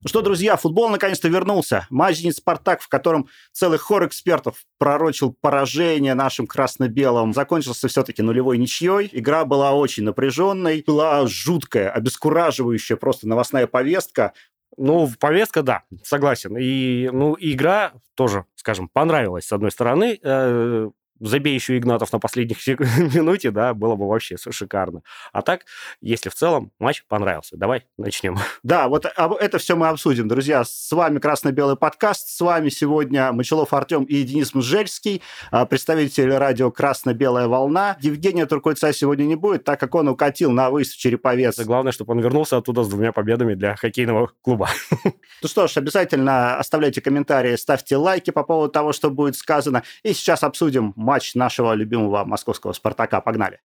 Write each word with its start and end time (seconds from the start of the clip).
Ну 0.00 0.08
что, 0.08 0.22
друзья, 0.22 0.56
футбол 0.56 0.90
наконец-то 0.90 1.26
вернулся. 1.28 1.88
Матч 1.90 2.24
«Спартак», 2.32 2.80
в 2.80 2.88
котором 2.88 3.28
целый 3.50 3.78
хор 3.78 4.06
экспертов 4.06 4.64
пророчил 4.78 5.36
поражение 5.40 6.14
нашим 6.14 6.46
красно-белым, 6.46 7.34
закончился 7.34 7.88
все-таки 7.88 8.22
нулевой 8.22 8.58
ничьей. 8.58 9.10
Игра 9.10 9.44
была 9.44 9.72
очень 9.72 10.04
напряженной, 10.04 10.84
была 10.86 11.26
жуткая, 11.26 11.90
обескураживающая 11.90 12.96
просто 12.96 13.26
новостная 13.26 13.66
повестка. 13.66 14.34
Ну, 14.76 15.10
повестка, 15.18 15.64
да, 15.64 15.82
согласен. 16.04 16.56
И, 16.56 17.10
ну, 17.12 17.36
игра 17.40 17.94
тоже, 18.14 18.44
скажем, 18.54 18.88
понравилась, 18.88 19.46
с 19.46 19.52
одной 19.52 19.72
стороны. 19.72 20.20
Э, 20.22 20.90
забей 21.20 21.54
еще 21.54 21.76
Игнатов 21.78 22.12
на 22.12 22.18
последних 22.18 22.66
минуте, 22.66 23.50
да, 23.50 23.74
было 23.74 23.96
бы 23.96 24.08
вообще 24.08 24.36
шикарно. 24.38 25.02
А 25.32 25.42
так, 25.42 25.64
если 26.00 26.28
в 26.28 26.34
целом 26.34 26.72
матч 26.78 27.04
понравился, 27.08 27.56
давай 27.56 27.86
начнем. 27.96 28.36
Да, 28.62 28.88
вот 28.88 29.06
это 29.06 29.58
все 29.58 29.76
мы 29.76 29.88
обсудим, 29.88 30.28
друзья. 30.28 30.64
С 30.64 30.90
вами 30.92 31.18
Красно-Белый 31.18 31.76
подкаст, 31.76 32.28
с 32.28 32.40
вами 32.40 32.68
сегодня 32.68 33.32
Мочелов 33.32 33.72
Артем 33.72 34.04
и 34.04 34.22
Денис 34.24 34.52
Мжельский, 34.52 35.22
а, 35.50 35.64
представитель 35.64 36.30
радио 36.34 36.70
«Красно-белая 36.70 37.46
волна». 37.46 37.96
Евгения 38.00 38.46
Туркольца 38.46 38.92
сегодня 38.92 39.24
не 39.24 39.36
будет, 39.36 39.64
так 39.64 39.80
как 39.80 39.94
он 39.94 40.08
укатил 40.08 40.50
на 40.50 40.70
выезд 40.70 40.92
в 40.92 40.98
Череповец. 40.98 41.58
Главное, 41.60 41.92
чтобы 41.92 42.12
он 42.12 42.20
вернулся 42.20 42.56
оттуда 42.58 42.82
с 42.82 42.88
двумя 42.88 43.12
победами 43.12 43.54
для 43.54 43.76
хоккейного 43.76 44.30
клуба. 44.42 44.68
Ну 45.40 45.48
что 45.48 45.68
ж, 45.68 45.76
обязательно 45.76 46.58
оставляйте 46.58 47.00
комментарии, 47.00 47.54
ставьте 47.54 47.96
лайки 47.96 48.32
по 48.32 48.42
поводу 48.42 48.72
того, 48.72 48.92
что 48.92 49.08
будет 49.08 49.36
сказано. 49.36 49.84
И 50.02 50.12
сейчас 50.12 50.42
обсудим 50.42 50.92
матч 51.08 51.34
нашего 51.34 51.72
любимого 51.72 52.24
московского 52.26 52.72
«Спартака». 52.72 53.22
Погнали! 53.22 53.60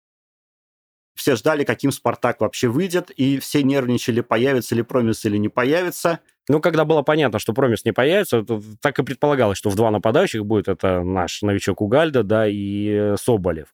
Все 1.16 1.35
ждали, 1.35 1.63
каким 1.63 1.91
«Спартак» 1.91 2.41
вообще 2.41 2.67
выйдет, 2.67 3.11
и 3.11 3.39
все 3.39 3.63
нервничали, 3.63 4.21
появится 4.21 4.75
ли 4.75 4.84
Промис 4.84 5.25
или 5.25 5.38
не 5.38 5.47
появится. 5.49 6.20
Ну, 6.49 6.59
когда 6.59 6.83
было 6.83 7.02
понятно, 7.02 7.39
что 7.39 7.53
Промис 7.53 7.85
не 7.85 7.94
появится, 7.94 8.45
так 8.81 8.99
и 8.99 9.03
предполагалось, 9.03 9.57
что 9.57 9.70
в 9.70 9.75
два 9.75 9.89
нападающих 9.91 10.45
будет 10.45 10.67
это 10.67 11.02
наш 11.03 11.41
новичок 11.41 11.81
Угальда, 11.81 12.23
да, 12.23 12.45
и 12.47 13.16
Соболев. 13.17 13.67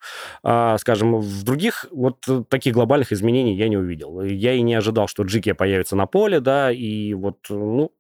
А, 0.44 0.78
скажем, 0.78 1.20
в 1.20 1.44
других 1.44 1.88
вот 1.92 2.18
таких 2.50 2.74
глобальных 2.74 3.12
изменений 3.12 3.56
я 3.56 3.68
не 3.68 3.78
увидел. 3.78 4.22
Я 4.22 4.54
и 4.54 4.62
не 4.62 4.76
ожидал, 4.76 5.08
что 5.08 5.24
Джики 5.24 5.54
появится 5.54 5.96
на 5.96 6.06
поле, 6.06 6.40
да, 6.40 6.72
и 6.72 7.14
вот, 7.14 7.38
ну, 7.50 7.92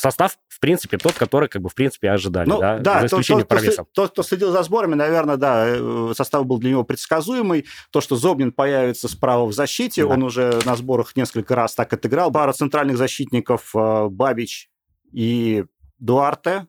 состав, 0.00 0.38
в 0.48 0.60
принципе, 0.60 0.98
тот, 0.98 1.14
который, 1.14 1.48
как 1.48 1.62
бы, 1.62 1.68
в 1.68 1.74
принципе, 1.74 2.10
ожидали, 2.10 2.48
ну, 2.48 2.60
да, 2.60 2.78
да, 2.78 3.00
за 3.00 3.06
исключением 3.06 3.46
тот, 3.46 3.60
тот, 3.64 3.92
тот, 3.92 4.10
кто 4.10 4.22
следил 4.22 4.50
за 4.50 4.62
сборами, 4.62 4.94
наверное, 4.94 5.36
да, 5.36 5.64
э, 5.66 6.12
состав 6.16 6.46
был 6.46 6.58
для 6.58 6.70
него 6.70 6.84
предсказуемый. 6.84 7.66
То, 7.90 8.00
что 8.00 8.16
Зобнин 8.16 8.52
появится 8.52 9.08
справа 9.08 9.46
в 9.46 9.52
защите, 9.52 10.04
да. 10.04 10.14
он 10.14 10.22
уже 10.22 10.58
на 10.64 10.76
сборах 10.76 11.16
несколько 11.16 11.54
раз 11.54 11.74
так 11.74 11.92
отыграл. 11.92 12.30
Пара 12.30 12.52
центральных 12.52 12.96
защитников 12.96 13.74
э, 13.74 14.08
Бабич 14.08 14.70
и 15.12 15.64
Дуарте, 15.98 16.66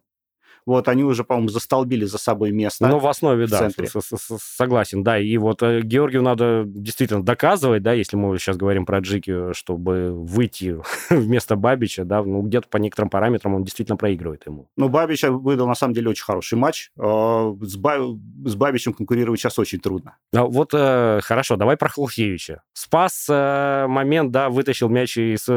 вот 0.69 0.87
они 0.87 1.03
уже, 1.03 1.23
по-моему, 1.23 1.49
застолбили 1.49 2.05
за 2.05 2.17
собой 2.17 2.51
место. 2.51 2.87
Ну, 2.87 2.99
в 2.99 3.07
основе, 3.07 3.45
в 3.45 3.49
да, 3.49 3.69
согласен, 4.57 5.03
да. 5.03 5.19
И 5.19 5.37
вот 5.37 5.63
э, 5.63 5.81
Георгию 5.81 6.21
надо 6.21 6.63
действительно 6.65 7.23
доказывать, 7.23 7.83
да, 7.83 7.93
если 7.93 8.15
мы 8.15 8.37
сейчас 8.37 8.57
говорим 8.57 8.85
про 8.85 8.99
Джики, 8.99 9.53
чтобы 9.53 10.11
выйти 10.11 10.77
вместо 11.09 11.55
Бабича, 11.55 12.05
да, 12.05 12.23
ну, 12.23 12.41
где-то 12.41 12.67
по 12.69 12.77
некоторым 12.77 13.09
параметрам 13.09 13.55
он 13.55 13.63
действительно 13.63 13.97
проигрывает 13.97 14.45
ему. 14.45 14.67
Ну, 14.77 14.89
Бабича 14.89 15.31
выдал, 15.31 15.67
на 15.67 15.75
самом 15.75 15.93
деле, 15.93 16.09
очень 16.09 16.23
хороший 16.23 16.57
матч. 16.57 16.91
Э, 16.97 17.53
с, 17.61 17.75
Бабичем 17.75 18.93
конкурировать 18.93 19.39
сейчас 19.39 19.57
очень 19.59 19.79
трудно. 19.79 20.17
А 20.33 20.45
вот, 20.45 20.69
э, 20.73 21.19
хорошо, 21.23 21.55
давай 21.55 21.77
про 21.77 21.89
Хлухевича. 21.89 22.61
Спас 22.73 23.27
момент, 23.27 24.31
да, 24.31 24.49
вытащил 24.49 24.89
мяч 24.89 25.17
из, 25.17 25.47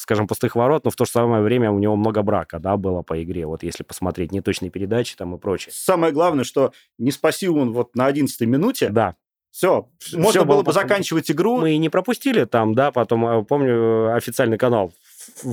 скажем, 0.00 0.26
пустых 0.26 0.54
ворот, 0.56 0.84
но 0.84 0.90
в 0.90 0.96
то 0.96 1.04
же 1.04 1.10
самое 1.10 1.42
время 1.42 1.70
у 1.70 1.78
него 1.78 1.96
много 1.96 2.22
брака, 2.22 2.58
да, 2.58 2.76
было 2.76 3.02
по 3.02 3.22
игре, 3.22 3.46
вот 3.46 3.62
если 3.62 3.82
посмотреть 3.82 4.32
не 4.32 4.40
точно 4.40 4.59
точной 4.60 4.70
передачи 4.70 5.16
там 5.16 5.34
и 5.34 5.38
прочее. 5.38 5.72
Самое 5.74 6.12
главное, 6.12 6.44
что 6.44 6.72
не 6.98 7.10
спасил 7.10 7.56
он 7.56 7.72
вот 7.72 7.96
на 7.96 8.06
11 8.06 8.40
минуте. 8.42 8.88
Да. 8.90 9.16
Все, 9.50 9.88
можно 10.12 10.30
Все 10.30 10.44
было 10.44 10.62
бы 10.62 10.72
заканчивать 10.72 11.28
игру. 11.30 11.58
Мы 11.58 11.76
не 11.76 11.88
пропустили 11.88 12.44
там, 12.44 12.72
да, 12.72 12.92
потом, 12.92 13.26
э, 13.26 13.44
помню, 13.44 14.14
официальный 14.14 14.58
канал 14.58 14.92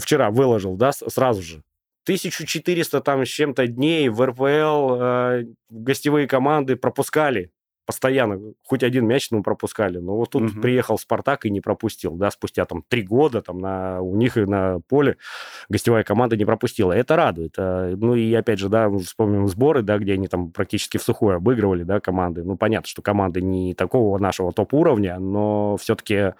вчера 0.01 0.29
выложил, 0.29 0.75
да, 0.75 0.91
сразу 0.91 1.41
же. 1.41 1.63
1400 2.03 3.01
там 3.01 3.25
с 3.25 3.27
чем-то 3.27 3.65
дней 3.65 4.09
в 4.09 4.23
РПЛ 4.23 5.01
э, 5.01 5.45
гостевые 5.69 6.27
команды 6.27 6.75
пропускали 6.75 7.51
постоянно 7.87 8.53
хоть 8.65 8.83
один 8.83 9.07
мяч 9.07 9.29
мы 9.31 9.41
пропускали. 9.41 9.97
Но 9.97 10.17
вот 10.17 10.31
тут 10.31 10.51
угу. 10.51 10.61
приехал 10.61 10.99
Спартак 10.99 11.45
и 11.45 11.49
не 11.49 11.61
пропустил, 11.61 12.15
да, 12.15 12.29
спустя 12.29 12.65
там 12.65 12.83
три 12.87 13.01
года 13.01 13.41
там 13.41 13.59
на, 13.59 14.01
у 14.01 14.15
них 14.17 14.37
и 14.37 14.41
на 14.41 14.81
поле 14.89 15.15
гостевая 15.69 16.03
команда 16.03 16.35
не 16.35 16.43
пропустила. 16.43 16.91
Это 16.91 17.15
радует. 17.15 17.53
А, 17.57 17.95
ну 17.95 18.13
и 18.13 18.31
опять 18.33 18.59
же, 18.59 18.67
да, 18.67 18.89
вспомним 18.89 19.47
сборы, 19.47 19.83
да, 19.83 19.97
где 19.97 20.13
они 20.13 20.27
там 20.27 20.51
практически 20.51 20.97
в 20.97 21.03
сухое 21.03 21.37
обыгрывали, 21.37 21.83
да, 21.83 22.01
команды. 22.01 22.43
Ну, 22.43 22.57
понятно, 22.57 22.89
что 22.89 23.01
команды 23.01 23.41
не 23.41 23.73
такого 23.73 24.17
нашего 24.17 24.51
топ-уровня, 24.51 25.17
но 25.17 25.77
все-таки 25.77 26.33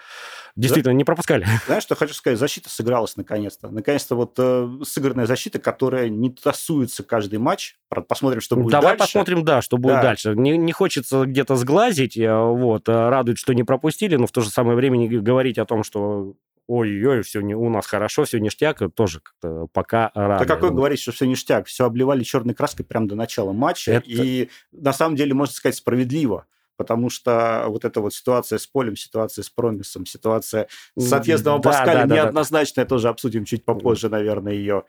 действительно 0.58 0.94
да? 0.94 0.98
не 0.98 1.06
пропускали. 1.06 1.46
Знаешь, 1.66 1.84
что 1.84 1.96
хочу 1.96 2.14
сказать? 2.14 2.38
Защита 2.38 2.70
сыгралась 2.70 3.16
наконец-то. 3.16 3.70
Наконец-то 3.70 4.16
вот 4.16 4.34
э, 4.38 4.70
сыгранная 4.84 5.28
защита, 5.28 5.60
которая 5.60 6.10
не 6.10 6.30
тасуется 6.30 7.04
каждый 7.04 7.40
матч. 7.40 7.78
Посмотрим, 8.08 8.42
что 8.42 8.58
будет 8.58 8.72
Давай 8.72 8.98
дальше. 8.98 9.14
посмотрим, 9.14 9.46
да, 9.46 9.62
что 9.62 9.78
будет 9.78 9.94
да. 9.94 10.02
дальше. 10.02 10.34
Не, 10.36 10.58
не 10.58 10.74
хочется 10.74 11.26
где-то 11.38 11.56
сглазить, 11.56 12.18
э, 12.18 12.36
вот, 12.36 12.90
э, 12.90 13.10
радует, 13.10 13.38
что 13.38 13.54
не 13.54 13.64
пропустили, 13.64 14.16
но 14.16 14.26
в 14.26 14.32
то 14.32 14.42
же 14.42 14.50
самое 14.50 14.76
время 14.76 14.98
не 14.98 15.08
говорить 15.08 15.60
о 15.60 15.66
том, 15.66 15.84
что 15.84 16.34
ой-ой, 16.68 17.22
все 17.22 17.42
не, 17.42 17.56
у 17.56 17.70
нас 17.70 17.86
хорошо, 17.86 18.26
все 18.26 18.40
ништяк, 18.40 18.82
тоже 18.96 19.20
как-то 19.20 19.68
пока 19.72 20.12
рано. 20.16 20.40
Да 20.40 20.46
какой 20.46 20.72
говорить, 20.72 21.00
что 21.00 21.12
все 21.12 21.28
ништяк? 21.28 21.68
Все 21.68 21.86
обливали 21.86 22.24
черной 22.24 22.56
краской 22.56 22.84
прямо 22.84 23.08
до 23.08 23.16
начала 23.16 23.54
матча, 23.54 23.92
Это... 23.92 24.10
и 24.10 24.50
на 24.72 24.94
самом 24.94 25.16
деле, 25.16 25.34
можно 25.34 25.54
сказать, 25.54 25.76
справедливо 25.76 26.46
потому 26.78 27.10
что 27.10 27.66
вот 27.68 27.86
эта 27.86 28.02
вот 28.02 28.14
ситуация 28.14 28.60
с 28.60 28.68
полем, 28.68 28.96
ситуация 28.96 29.42
с 29.42 29.50
промисом, 29.50 30.06
ситуация 30.06 30.68
с 30.96 31.12
отъездом 31.12 31.60
да, 31.60 31.72
Паскаля 31.72 32.02
да, 32.02 32.06
да, 32.06 32.16
неоднозначная, 32.16 32.86
да. 32.86 32.90
тоже 32.90 33.10
обсудим 33.10 33.46
чуть 33.46 33.66
попозже, 33.66 34.10
наверное, 34.10 34.54
ее. 34.54 34.84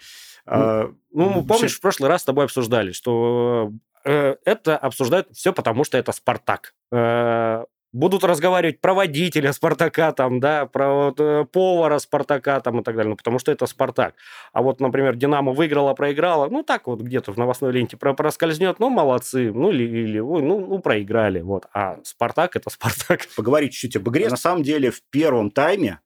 Ну, 0.44 0.52
а, 0.54 0.94
ну 1.12 1.44
помнишь, 1.44 1.76
в 1.76 1.80
прошлый 1.80 2.08
раз 2.08 2.22
с 2.22 2.24
тобой 2.24 2.44
обсуждали, 2.44 2.92
что 2.92 3.70
э, 3.72 3.78
это 4.04 4.76
обсуждают 4.76 5.28
все 5.32 5.52
потому, 5.52 5.84
что 5.84 5.98
это 5.98 6.12
Спартак. 6.12 6.74
Э, 6.92 7.64
будут 7.92 8.24
разговаривать 8.24 8.80
про 8.80 8.94
водителя 8.94 9.52
Спартака, 9.52 10.12
там, 10.12 10.40
да, 10.40 10.66
про 10.66 10.92
вот, 10.92 11.20
э, 11.20 11.44
повара 11.50 11.98
Спартака 11.98 12.60
там, 12.60 12.80
и 12.80 12.82
так 12.82 12.96
далее, 12.96 13.10
ну, 13.10 13.16
потому 13.16 13.38
что 13.38 13.50
это 13.52 13.66
Спартак. 13.66 14.14
А 14.52 14.62
вот, 14.62 14.80
например, 14.80 15.16
Динамо 15.16 15.52
выиграла, 15.52 15.94
проиграла, 15.94 16.48
ну, 16.48 16.62
так 16.62 16.86
вот 16.86 17.00
где-то 17.00 17.32
в 17.32 17.36
новостной 17.38 17.72
ленте 17.72 17.96
про 17.96 18.14
проскользнет, 18.14 18.78
ну, 18.78 18.90
молодцы, 18.90 19.52
ну, 19.52 19.70
или, 19.70 19.84
или 19.84 20.18
ну, 20.18 20.66
ну, 20.66 20.78
проиграли, 20.80 21.40
вот. 21.40 21.66
А 21.72 21.98
Спартак– 22.04 22.56
это 22.56 22.70
Спартак. 22.70 23.26
Поговорить 23.36 23.72
чуть-чуть 23.72 23.96
об 23.96 24.08
игре. 24.08 24.28
На 24.28 24.36
самом 24.36 24.62
деле, 24.62 24.90
в 24.90 25.02
первом 25.10 25.50
тайме 25.50 26.00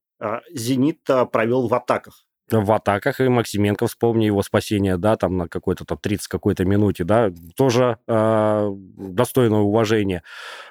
«Зенит» 0.52 1.00
провел 1.32 1.66
в 1.66 1.74
атаках 1.74 2.24
в 2.60 2.72
атаках, 2.72 3.20
и 3.20 3.28
Максименко, 3.28 3.86
вспомни 3.86 4.26
его 4.26 4.42
спасение, 4.42 4.96
да, 4.96 5.16
там 5.16 5.36
на 5.36 5.48
какой-то 5.48 5.84
там 5.84 5.98
30 5.98 6.28
какой-то 6.28 6.64
минуте, 6.64 7.04
да, 7.04 7.30
тоже 7.56 7.98
э, 8.06 8.70
достойное 8.72 9.60
уважения. 9.60 10.22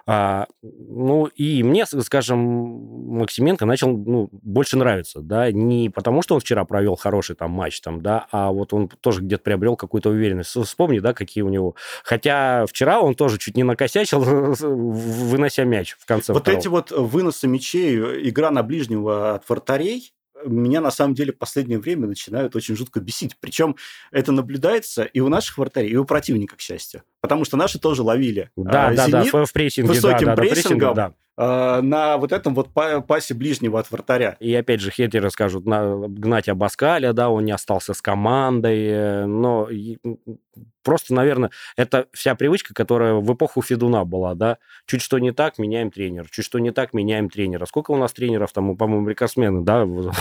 А, 0.05 0.47
ну, 0.61 1.25
и 1.25 1.63
мне, 1.63 1.85
скажем, 1.85 2.39
Максименко 2.39 3.65
начал 3.65 3.89
ну, 3.89 4.29
больше 4.31 4.77
нравиться, 4.77 5.21
да, 5.21 5.51
не 5.51 5.89
потому, 5.89 6.21
что 6.21 6.35
он 6.35 6.41
вчера 6.41 6.65
провел 6.65 6.95
хороший 6.95 7.35
там 7.35 7.51
матч, 7.51 7.81
там, 7.81 8.01
да, 8.01 8.27
а 8.31 8.51
вот 8.51 8.73
он 8.73 8.87
тоже 8.87 9.21
где-то 9.21 9.43
приобрел 9.43 9.75
какую-то 9.75 10.09
уверенность. 10.09 10.51
Вспомни, 10.51 10.99
да, 10.99 11.13
какие 11.13 11.43
у 11.43 11.49
него... 11.49 11.75
Хотя 12.03 12.65
вчера 12.67 12.99
он 12.99 13.15
тоже 13.15 13.37
чуть 13.37 13.57
не 13.57 13.63
накосячил, 13.63 14.21
вынося 14.59 15.63
мяч 15.63 15.95
в 15.99 16.05
конце 16.05 16.33
Вот 16.33 16.43
второго. 16.43 16.59
эти 16.59 16.67
вот 16.67 16.91
выносы 16.91 17.47
мячей, 17.47 18.29
игра 18.29 18.51
на 18.51 18.63
ближнего 18.63 19.35
от 19.35 19.47
вратарей, 19.49 20.13
меня 20.45 20.81
на 20.81 20.91
самом 20.91 21.13
деле 21.13 21.33
в 21.33 21.37
последнее 21.37 21.79
время 21.79 22.07
начинают 22.07 22.55
очень 22.55 22.75
жутко 22.75 22.99
бесить. 22.99 23.37
Причем 23.39 23.75
это 24.11 24.31
наблюдается 24.31 25.03
и 25.03 25.19
у 25.19 25.29
наших 25.29 25.57
вратарей, 25.57 25.91
и 25.91 25.95
у 25.95 26.05
противника, 26.05 26.55
к 26.55 26.61
счастью. 26.61 27.03
Потому 27.21 27.45
что 27.45 27.57
наши 27.57 27.79
тоже 27.79 28.03
ловили. 28.03 28.49
Да, 28.55 28.87
а, 28.87 28.93
да, 28.93 29.07
Зенит 29.07 29.31
да, 29.31 29.45
в 29.45 29.53
прессинге. 29.53 29.89
Высоким 29.89 30.27
да, 30.27 30.35
да, 30.35 30.41
прессингом. 30.41 30.95
Да, 30.95 31.05
а, 31.05 31.13
на 31.37 32.17
вот 32.17 32.31
этом 32.31 32.53
вот 32.53 32.69
пасе 32.73 33.33
ближнего 33.33 33.79
от 33.79 33.89
вратаря. 33.89 34.35
И 34.39 34.53
опять 34.53 34.81
же, 34.81 34.91
хейтеры 34.91 35.29
скажут, 35.29 35.65
на, 35.65 36.07
гнать 36.07 36.49
Абаскаля, 36.49 37.13
да, 37.13 37.29
он 37.29 37.45
не 37.45 37.51
остался 37.51 37.93
с 37.93 38.01
командой, 38.01 38.85
э, 38.87 39.25
но 39.25 39.67
просто, 40.83 41.13
наверное, 41.13 41.51
это 41.75 42.07
вся 42.13 42.35
привычка, 42.35 42.73
которая 42.73 43.13
в 43.13 43.33
эпоху 43.33 43.61
Федуна 43.61 44.03
была, 44.05 44.35
да, 44.35 44.57
чуть 44.85 45.01
что 45.01 45.19
не 45.19 45.31
так, 45.31 45.57
меняем 45.57 45.91
тренера, 45.91 46.27
чуть 46.29 46.45
что 46.45 46.59
не 46.59 46.71
так, 46.71 46.93
меняем 46.93 47.29
тренера. 47.29 47.65
Сколько 47.65 47.91
у 47.91 47.97
нас 47.97 48.13
тренеров, 48.13 48.51
там, 48.51 48.75
по-моему, 48.75 49.07
рекордсмены, 49.07 49.63
да, 49.63 49.85
в, 49.85 50.11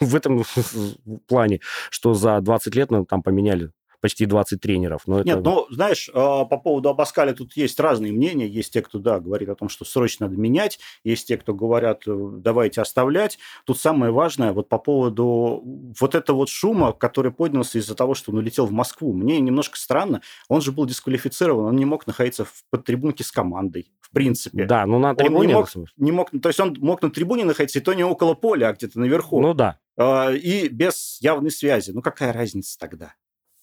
этом 0.14 0.42
плане, 1.28 1.60
что 1.90 2.14
за 2.14 2.40
20 2.40 2.74
лет 2.74 2.90
ну, 2.90 3.04
там 3.04 3.22
поменяли 3.22 3.70
почти 4.00 4.26
20 4.26 4.60
тренеров. 4.60 5.02
Но 5.06 5.18
Нет, 5.18 5.38
это... 5.38 5.40
ну, 5.40 5.66
знаешь, 5.70 6.10
а, 6.12 6.44
по 6.44 6.56
поводу 6.56 6.88
Абаскаля 6.88 7.32
тут 7.32 7.56
есть 7.56 7.78
разные 7.80 8.12
мнения. 8.12 8.46
Есть 8.46 8.72
те, 8.72 8.82
кто, 8.82 8.98
да, 8.98 9.20
говорит 9.20 9.48
о 9.48 9.54
том, 9.54 9.68
что 9.68 9.84
срочно 9.84 10.26
надо 10.26 10.40
менять. 10.40 10.78
Есть 11.04 11.28
те, 11.28 11.36
кто 11.36 11.54
говорят, 11.54 12.02
э, 12.06 12.30
давайте 12.38 12.80
оставлять. 12.80 13.38
Тут 13.64 13.78
самое 13.78 14.12
важное, 14.12 14.52
вот 14.52 14.68
по 14.68 14.78
поводу 14.78 15.62
вот 15.98 16.14
этого 16.14 16.36
вот 16.38 16.48
шума, 16.48 16.92
который 16.92 17.32
поднялся 17.32 17.78
из-за 17.78 17.94
того, 17.94 18.14
что 18.14 18.32
он 18.32 18.38
улетел 18.38 18.66
в 18.66 18.72
Москву. 18.72 19.12
Мне 19.12 19.40
немножко 19.40 19.78
странно. 19.78 20.22
Он 20.48 20.60
же 20.60 20.72
был 20.72 20.86
дисквалифицирован, 20.86 21.66
он 21.66 21.76
не 21.76 21.84
мог 21.84 22.06
находиться 22.06 22.44
в 22.44 22.64
подтрибунке 22.70 23.24
с 23.24 23.32
командой, 23.32 23.90
в 24.00 24.10
принципе. 24.10 24.64
Да, 24.64 24.86
ну 24.86 24.98
на 24.98 25.14
трибуне... 25.14 25.56
Он 25.56 25.66
не 25.74 25.80
мог, 25.80 25.88
не 25.96 26.12
мог, 26.12 26.42
то 26.42 26.48
есть 26.48 26.60
он 26.60 26.76
мог 26.80 27.02
на 27.02 27.10
трибуне 27.10 27.44
находиться, 27.44 27.78
и 27.78 27.82
то 27.82 27.94
не 27.94 28.04
около 28.04 28.34
поля, 28.34 28.68
а 28.68 28.72
где-то 28.72 28.98
наверху. 28.98 29.40
Ну 29.40 29.54
да. 29.54 29.78
А, 29.96 30.30
и 30.32 30.68
без 30.68 31.18
явной 31.20 31.50
связи. 31.50 31.90
Ну 31.90 32.02
какая 32.02 32.32
разница 32.32 32.78
тогда, 32.78 33.14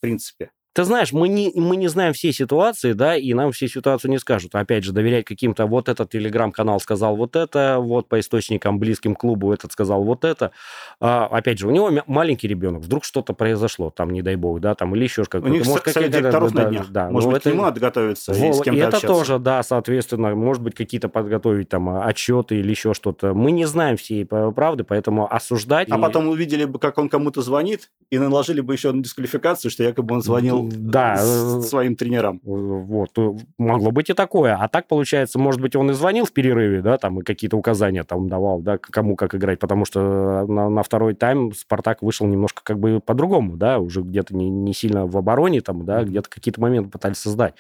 принципе? 0.03 0.51
Ты 0.74 0.86
знаешь, 0.86 1.14
мы 1.14 1.28
не, 1.30 1.52
мы 1.54 1.75
не 1.75 1.88
знаем 1.88 2.14
всей 2.14 2.34
ситуации, 2.34 2.94
да, 2.94 3.16
и 3.16 3.34
нам 3.36 3.52
всей 3.52 3.70
ситуацию 3.70 4.10
не 4.10 4.18
скажут. 4.18 4.56
Опять 4.56 4.84
же, 4.84 4.92
доверять 4.92 5.24
каким-то, 5.24 5.68
вот 5.68 5.88
этот 5.88 6.10
телеграм-канал 6.10 6.80
сказал 6.80 7.16
вот 7.16 7.36
это, 7.36 7.78
вот 7.80 8.10
по 8.10 8.20
источникам 8.20 8.80
близким 8.80 9.14
клубу 9.14 9.54
этот 9.54 9.72
сказал 9.72 10.04
вот 10.04 10.25
это. 10.25 10.52
А, 11.00 11.28
опять 11.28 11.60
же, 11.60 11.68
у 11.68 11.72
него 11.72 11.92
маленький 12.08 12.48
ребенок, 12.48 12.81
вдруг 12.81 13.04
что-то 13.04 13.34
произошло, 13.34 13.92
там, 13.92 14.10
не 14.10 14.24
дай 14.24 14.36
бог, 14.36 14.62
да, 14.62 14.74
там, 14.74 14.96
или 14.96 15.04
еще 15.04 15.24
что-то. 15.24 15.46
У 15.46 15.50
них 15.50 15.64
может, 15.68 15.88
совет 15.90 16.10
директоров 16.10 16.52
да, 16.54 16.64
на 16.64 16.70
днях. 16.70 16.90
Да, 16.90 17.10
может 17.12 17.30
быть, 17.30 17.42
это... 17.42 17.52
к 17.52 17.54
нему 17.54 17.64
надо 17.64 17.80
готовиться 17.80 18.31
и 18.31 18.54
с 18.54 18.62
кем-то 18.62 18.80
Это 18.80 18.98
общаться. 18.98 19.08
тоже, 19.08 19.38
да, 19.38 19.62
соответственно, 19.62 20.34
может 20.34 20.64
быть, 20.64 20.74
какие-то 20.74 21.08
подготовить 21.08 21.70
там 21.70 21.88
отчеты 22.04 22.56
или 22.56 22.72
еще 22.72 22.96
что-то. 22.96 23.36
Мы 23.36 23.52
не 23.52 23.66
знаем 23.66 23.96
всей 23.96 24.25
правды, 24.25 24.84
поэтому 24.84 25.31
осуждать... 25.31 25.90
А 25.92 26.00
и... 26.00 26.02
потом 26.02 26.30
увидели 26.30 26.66
бы, 26.66 26.80
как 26.80 26.98
он 26.98 27.10
кому-то 27.10 27.44
звонит, 27.44 27.92
и 28.10 28.18
наложили 28.18 28.62
бы 28.62 28.74
еще 28.74 28.90
одну 28.90 29.04
дисквалификацию, 29.04 29.70
что 29.70 29.84
якобы 29.84 30.16
он 30.16 30.24
звонил 30.24 30.62
да, 30.71 31.15
э, 31.19 31.62
своим 31.62 31.95
тренерам. 31.95 32.39
Вот, 32.44 33.10
э, 33.18 33.31
могло 33.57 33.92
быть 33.92 34.10
и 34.10 34.13
такое. 34.13 34.56
А 34.56 34.68
так, 34.68 34.88
получается, 34.88 35.39
может 35.39 35.62
быть, 35.62 35.75
он 35.75 35.92
и 35.92 35.94
звонил 35.94 36.25
в 36.25 36.31
перерыве, 36.31 36.81
да, 36.81 36.98
там, 36.98 37.19
и 37.19 37.24
какие-то 37.24 37.57
указания 37.57 38.04
там 38.04 38.27
давал, 38.30 38.60
да, 38.62 38.77
кому 38.77 39.15
как 39.15 39.36
играть, 39.36 39.60
потому 39.60 39.86
что 39.86 40.45
на, 40.48 40.69
на 40.69 40.83
второй 40.83 41.13
тайм 41.13 41.54
Спартак 41.54 42.01
вышел 42.01 42.27
немножко 42.27 42.62
как 42.63 42.80
бы 42.80 43.00
по-другому, 43.00 43.57
да, 43.57 43.80
уже 43.80 44.01
где-то 44.01 44.36
не, 44.36 44.50
не 44.50 44.74
сильно 44.74 45.06
в 45.06 45.18
обороне 45.18 45.62
там, 45.62 45.86
да, 45.86 46.04
где-то 46.04 46.30
какие-то 46.30 46.62
моменты 46.62 46.89
пытались 46.89 47.18
создать. 47.18 47.56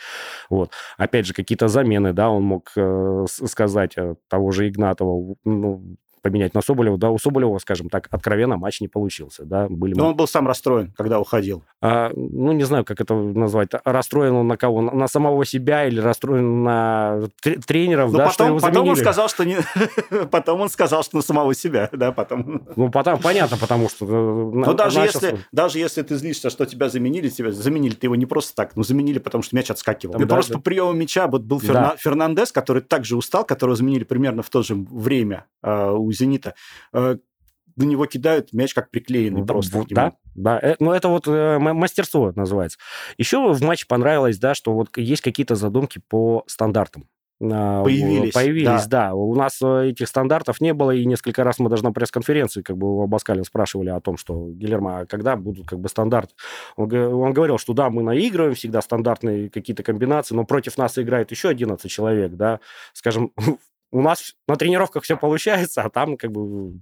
Вот. 0.49 0.71
Опять 0.97 1.25
же, 1.25 1.33
какие-то 1.33 1.67
замены, 1.67 2.13
да, 2.13 2.29
он 2.29 2.43
мог 2.43 2.71
э, 2.75 3.25
сказать 3.27 3.93
э, 3.97 4.15
того 4.29 4.51
же 4.51 4.67
Игнатова, 4.67 5.35
ну, 5.45 5.97
поменять 6.23 6.53
на 6.55 6.61
Соболева. 6.61 6.97
Да, 6.97 7.11
у 7.11 7.19
Соболева, 7.19 7.59
скажем 7.59 7.89
так, 7.89 8.07
откровенно 8.09 8.57
матч 8.57 8.81
не 8.81 8.87
получился. 8.87 9.43
Да, 9.45 9.67
были 9.69 9.93
Но 9.93 10.07
он 10.07 10.15
был 10.15 10.25
сам 10.25 10.47
расстроен, 10.47 10.93
когда 10.97 11.19
уходил. 11.19 11.63
А, 11.81 12.11
ну, 12.15 12.53
не 12.53 12.63
знаю, 12.63 12.85
как 12.85 13.01
это 13.01 13.13
назвать. 13.13 13.69
Расстроен 13.83 14.33
он 14.33 14.47
на 14.47 14.57
кого? 14.57 14.81
На 14.81 15.07
самого 15.07 15.45
себя 15.45 15.85
или 15.85 15.99
расстроен 15.99 16.63
на 16.63 17.23
тренеров, 17.67 18.11
ну, 18.11 18.17
да, 18.17 18.23
потом, 18.25 18.33
что 18.33 18.45
его 18.45 18.59
заменили? 18.59 18.79
Потом 18.79 18.89
он 18.89 18.95
сказал, 18.95 19.29
что 19.29 19.43
не... 19.43 19.57
потом 20.31 20.61
он 20.61 20.69
сказал, 20.69 21.03
что 21.03 21.17
на 21.17 21.21
самого 21.21 21.53
себя, 21.53 21.89
да, 21.91 22.13
потом... 22.13 22.63
Ну, 22.75 22.89
потом, 22.89 23.19
понятно, 23.19 23.57
потому 23.57 23.89
что... 23.89 24.05
Э, 24.05 24.51
Но 24.53 24.73
даже, 24.73 24.99
начался... 24.99 25.27
если, 25.27 25.45
даже 25.51 25.79
если 25.79 26.01
ты 26.03 26.15
злишься, 26.15 26.49
что 26.49 26.65
тебя 26.65 26.87
заменили, 26.87 27.27
тебя 27.27 27.51
заменили 27.51 27.95
ты 27.95 28.07
его 28.07 28.15
не 28.15 28.25
просто 28.25 28.55
так, 28.55 28.77
ну, 28.77 28.83
заменили, 28.83 29.19
потому 29.19 29.43
что 29.43 29.55
мяч 29.57 29.69
отскакивал. 29.69 30.13
Там, 30.13 30.21
да, 30.21 30.35
просто 30.35 30.53
да. 30.53 30.59
по 30.59 30.63
приему 30.63 30.93
мяча 30.93 31.27
вот 31.27 31.41
был 31.41 31.59
Ферна... 31.59 31.81
да. 31.81 31.95
Фернандес, 31.97 32.53
который 32.53 32.81
также 32.81 33.17
устал, 33.17 33.43
которого 33.43 33.75
заменили 33.75 34.05
примерно 34.05 34.41
в 34.41 34.49
то 34.49 34.61
же 34.61 34.75
время 34.75 35.47
э, 35.61 35.91
у 35.91 36.12
«Зенита», 36.13 36.55
э, 36.93 37.17
на 37.75 37.83
него 37.83 38.05
кидают 38.05 38.53
мяч 38.53 38.73
как 38.73 38.91
приклеенный 38.91 39.41
да, 39.41 39.47
просто. 39.47 39.83
Да, 39.89 40.13
да. 40.35 40.59
Э, 40.61 40.75
ну, 40.79 40.91
это 40.91 41.07
вот 41.07 41.27
э, 41.27 41.57
мастерство 41.59 42.31
называется. 42.35 42.77
Еще 43.17 43.53
в 43.53 43.61
матче 43.61 43.85
понравилось, 43.87 44.37
да, 44.37 44.53
что 44.53 44.73
вот 44.73 44.95
есть 44.97 45.21
какие-то 45.21 45.55
задумки 45.55 46.01
по 46.07 46.43
стандартам. 46.47 47.07
А, 47.41 47.83
появились. 47.83 48.33
Появились, 48.33 48.85
да. 48.87 49.09
да. 49.09 49.15
У 49.15 49.35
нас 49.35 49.61
этих 49.61 50.07
стандартов 50.07 50.61
не 50.61 50.73
было, 50.73 50.91
и 50.91 51.05
несколько 51.05 51.43
раз 51.43 51.59
мы 51.59 51.69
даже 51.69 51.83
на 51.83 51.91
пресс-конференции 51.91 52.61
как 52.61 52.77
бы 52.77 52.97
у 52.97 53.03
Абаскаля 53.03 53.43
спрашивали 53.43 53.89
о 53.89 53.99
том, 53.99 54.17
что, 54.17 54.49
Гильермо, 54.49 54.99
а 54.99 55.05
когда 55.05 55.35
будут 55.35 55.67
как 55.67 55.79
бы 55.79 55.89
стандарты? 55.89 56.35
Он, 56.75 56.93
он 56.93 57.33
говорил, 57.33 57.57
что 57.57 57.73
да, 57.73 57.89
мы 57.89 58.03
наигрываем 58.03 58.55
всегда 58.55 58.81
стандартные 58.81 59.49
какие-то 59.49 59.83
комбинации, 59.83 60.35
но 60.35 60.45
против 60.45 60.77
нас 60.77 60.97
играет 60.97 61.31
еще 61.31 61.49
11 61.49 61.91
человек, 61.91 62.33
да. 62.33 62.59
Скажем, 62.93 63.31
у 63.93 64.01
нас 64.01 64.35
на 64.47 64.55
тренировках 64.55 65.03
все 65.03 65.15
получается, 65.15 65.83
а 65.83 65.89
там 65.89 66.17
как 66.17 66.31
бы 66.31 66.73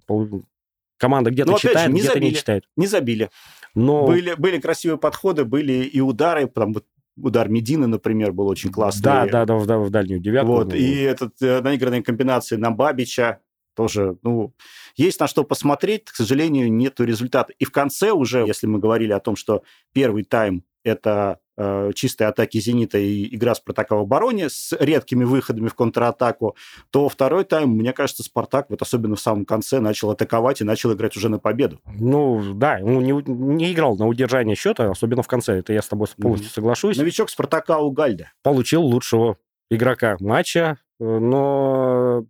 команда 0.97 1.29
где-то 1.29 1.57
читает, 1.59 1.91
же, 1.91 1.97
где-то 1.97 2.19
не 2.19 2.33
читает. 2.33 2.63
Не 2.77 2.87
забили. 2.87 3.29
Но... 3.75 4.07
Были, 4.07 4.33
были 4.35 4.59
красивые 4.59 4.97
подходы, 4.97 5.43
были 5.43 5.83
и 5.83 5.99
удары, 5.99 6.47
там 6.47 6.73
удар 7.17 7.49
Медины, 7.49 7.87
например, 7.87 8.31
был 8.31 8.47
очень 8.47 8.71
классный. 8.71 9.03
Да, 9.03 9.25
да, 9.25 9.45
да, 9.45 9.55
в, 9.55 9.65
в 9.65 9.89
дальнюю 9.89 10.21
девятку. 10.21 10.51
Вот, 10.53 10.73
и 10.73 11.01
этот 11.01 11.33
э, 11.41 11.61
наигранные 11.61 12.01
комбинации 12.01 12.55
на 12.55 12.71
Бабича 12.71 13.39
тоже, 13.75 14.17
ну, 14.21 14.53
есть 14.95 15.19
на 15.19 15.27
что 15.27 15.43
посмотреть, 15.43 16.05
к 16.05 16.15
сожалению, 16.15 16.71
нету 16.71 17.03
результата. 17.03 17.53
И 17.59 17.65
в 17.65 17.71
конце 17.71 18.11
уже, 18.11 18.45
если 18.45 18.67
мы 18.67 18.79
говорили 18.79 19.11
о 19.11 19.19
том, 19.19 19.35
что 19.35 19.63
первый 19.93 20.23
тайм 20.23 20.63
это 20.83 21.39
э, 21.57 21.91
чистые 21.95 22.27
атаки 22.27 22.59
«Зенита» 22.59 22.97
и 22.97 23.35
игра 23.35 23.55
«Спартака» 23.55 23.95
в 23.95 23.99
обороне 23.99 24.49
с 24.49 24.75
редкими 24.79 25.23
выходами 25.23 25.67
в 25.67 25.75
контратаку, 25.75 26.55
то 26.89 27.09
второй 27.09 27.43
тайм, 27.43 27.69
мне 27.71 27.93
кажется, 27.93 28.23
«Спартак», 28.23 28.69
вот 28.69 28.81
особенно 28.81 29.15
в 29.15 29.21
самом 29.21 29.45
конце, 29.45 29.79
начал 29.79 30.11
атаковать 30.11 30.61
и 30.61 30.63
начал 30.63 30.93
играть 30.93 31.15
уже 31.17 31.29
на 31.29 31.39
победу. 31.39 31.79
Ну, 31.85 32.53
да, 32.53 32.79
он 32.81 33.03
не, 33.03 33.13
не 33.25 33.73
играл 33.73 33.95
на 33.97 34.07
удержание 34.07 34.55
счета, 34.55 34.89
особенно 34.89 35.23
в 35.23 35.27
конце, 35.27 35.59
это 35.59 35.73
я 35.73 35.81
с 35.81 35.87
тобой 35.87 36.07
полностью 36.19 36.49
mm-hmm. 36.49 36.53
соглашусь. 36.53 36.97
Новичок 36.97 37.29
«Спартака» 37.29 37.79
Угальда. 37.79 38.31
Получил 38.43 38.81
лучшего 38.81 39.37
игрока 39.69 40.17
матча, 40.19 40.79
но 41.03 42.25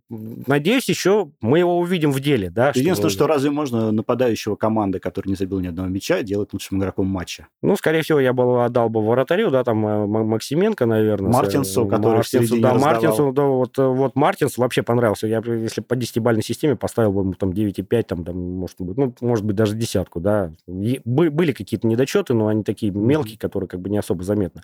надеюсь, 0.46 0.88
еще 0.88 1.30
мы 1.42 1.58
его 1.58 1.78
увидим 1.78 2.10
в 2.10 2.20
деле. 2.20 2.48
Да, 2.48 2.68
Единственное, 2.74 3.10
что, 3.10 3.18
что 3.18 3.26
разве 3.26 3.50
можно 3.50 3.92
нападающего 3.92 4.56
команды, 4.56 4.98
который 4.98 5.28
не 5.28 5.34
забил 5.34 5.60
ни 5.60 5.66
одного 5.66 5.88
мяча, 5.88 6.22
делать 6.22 6.54
лучшим 6.54 6.78
игроком 6.78 7.06
матча? 7.06 7.48
Ну, 7.60 7.76
скорее 7.76 8.00
всего, 8.00 8.18
я 8.18 8.32
бы 8.32 8.64
отдал 8.64 8.88
бы 8.88 9.06
вратарю, 9.06 9.50
да, 9.50 9.62
там 9.62 9.86
э, 9.86 10.06
Максименко, 10.06 10.86
наверное. 10.86 11.30
Мартинсу, 11.30 11.86
который 11.86 12.16
Мартинсу, 12.16 12.60
да, 12.62 12.72
Мартинсу, 12.72 13.32
да, 13.32 13.42
вот, 13.42 13.78
э, 13.78 13.86
вот 13.86 14.16
Мартинс 14.16 14.56
вообще 14.56 14.82
понравился. 14.82 15.26
Я, 15.26 15.42
если 15.44 15.82
по 15.82 15.94
десятибальной 15.94 16.42
системе 16.42 16.74
поставил 16.74 17.12
бы 17.12 17.20
ему 17.20 17.34
там 17.34 17.50
9,5, 17.50 18.02
там, 18.04 18.24
там, 18.24 18.38
может 18.38 18.80
быть, 18.80 18.96
ну, 18.96 19.14
может 19.20 19.44
быть, 19.44 19.54
даже 19.54 19.74
десятку, 19.74 20.18
да. 20.18 20.50
Были 20.66 21.52
какие-то 21.52 21.86
недочеты, 21.86 22.32
но 22.32 22.46
они 22.46 22.62
такие 22.62 22.90
мелкие, 22.90 23.36
которые 23.36 23.68
как 23.68 23.80
бы 23.80 23.90
не 23.90 23.98
особо 23.98 24.24
заметны. 24.24 24.62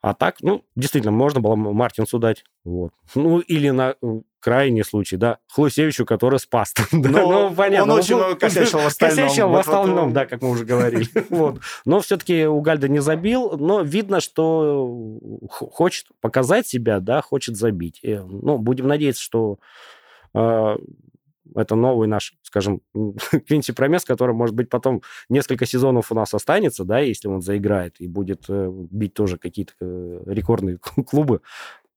А 0.00 0.14
так, 0.14 0.36
ну, 0.40 0.64
действительно, 0.76 1.12
можно 1.12 1.40
было 1.40 1.56
Мартинсу 1.56 2.18
дать. 2.18 2.44
Вот. 2.64 2.92
Ну, 3.14 3.40
или 3.40 3.70
на 3.70 3.94
э, 4.00 4.20
крайний 4.40 4.84
случай, 4.84 5.16
да, 5.16 5.38
Хлусевичу, 5.52 6.06
который 6.06 6.38
спас. 6.38 6.72
да, 6.92 7.08
ну, 7.08 7.54
понятно. 7.54 7.92
Он 7.94 7.98
очень 7.98 8.16
много 8.16 8.36
косячил 8.36 8.78
в 8.78 8.86
остальном. 8.86 9.26
Косячил 9.26 9.48
в 9.48 9.56
остальном, 9.56 10.12
да, 10.12 10.26
как 10.26 10.42
мы 10.42 10.50
уже 10.50 10.64
говорили. 10.64 11.08
вот. 11.30 11.60
Но 11.84 12.00
все-таки 12.00 12.46
у 12.46 12.60
Гальда 12.60 12.88
не 12.88 13.00
забил, 13.00 13.56
но 13.58 13.82
видно, 13.82 14.20
что 14.20 15.18
хочет 15.50 16.06
показать 16.20 16.66
себя, 16.66 17.00
да, 17.00 17.22
хочет 17.22 17.56
забить. 17.56 18.00
Ну, 18.02 18.58
будем 18.58 18.86
надеяться, 18.86 19.22
что 19.22 19.58
э, 20.34 20.76
это 21.54 21.74
новый 21.74 22.08
наш, 22.08 22.34
скажем, 22.42 22.82
Квинси 23.46 23.72
Промес, 23.72 24.04
который, 24.04 24.34
может 24.34 24.54
быть, 24.54 24.68
потом 24.68 25.02
несколько 25.28 25.66
сезонов 25.66 26.12
у 26.12 26.14
нас 26.14 26.34
останется, 26.34 26.84
да, 26.84 26.98
если 27.00 27.28
он 27.28 27.42
заиграет 27.42 28.00
и 28.00 28.06
будет 28.06 28.44
э, 28.48 28.70
бить 28.70 29.14
тоже 29.14 29.38
какие-то 29.38 29.72
э, 29.80 30.22
рекордные 30.26 30.78
клубы. 31.06 31.40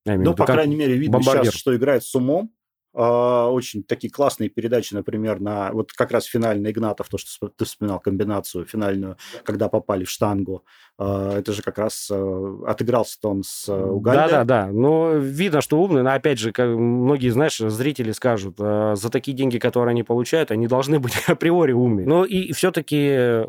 Ну, 0.05 0.33
по 0.33 0.45
крайней 0.45 0.75
мере, 0.75 0.95
видно 0.95 1.19
бомбардир. 1.19 1.45
сейчас, 1.45 1.59
что 1.59 1.75
играет 1.75 2.03
с 2.03 2.15
умом, 2.15 2.51
очень 2.93 3.83
такие 3.83 4.11
классные 4.11 4.49
передачи, 4.49 4.93
например, 4.93 5.39
на 5.39 5.71
вот 5.71 5.93
как 5.93 6.11
раз 6.11 6.25
финальный 6.25 6.71
Игнатов, 6.71 7.07
то, 7.09 7.17
что 7.17 7.47
ты 7.47 7.65
вспоминал, 7.65 7.99
комбинацию 7.99 8.65
финальную, 8.65 9.17
да. 9.33 9.39
когда 9.43 9.69
попали 9.69 10.03
в 10.03 10.09
штангу. 10.09 10.65
А, 10.97 11.37
это 11.37 11.53
же 11.53 11.61
как 11.61 11.77
раз 11.77 12.09
а, 12.11 12.63
отыгрался 12.67 13.17
он 13.23 13.43
с 13.43 13.69
Угандой. 13.69 14.29
Да-да-да, 14.29 14.67
но 14.67 15.13
видно, 15.13 15.61
что 15.61 15.81
умный, 15.81 16.03
но 16.03 16.13
опять 16.13 16.39
же, 16.39 16.51
как 16.51 16.67
многие, 16.67 17.29
знаешь, 17.29 17.57
зрители 17.57 18.11
скажут, 18.11 18.57
за 18.57 19.09
такие 19.09 19.35
деньги, 19.35 19.57
которые 19.57 19.91
они 19.91 20.03
получают, 20.03 20.51
они 20.51 20.67
должны 20.67 20.99
быть 20.99 21.13
априори 21.27 21.71
умные. 21.71 22.05
Но 22.05 22.25
и 22.25 22.51
все-таки 22.53 23.45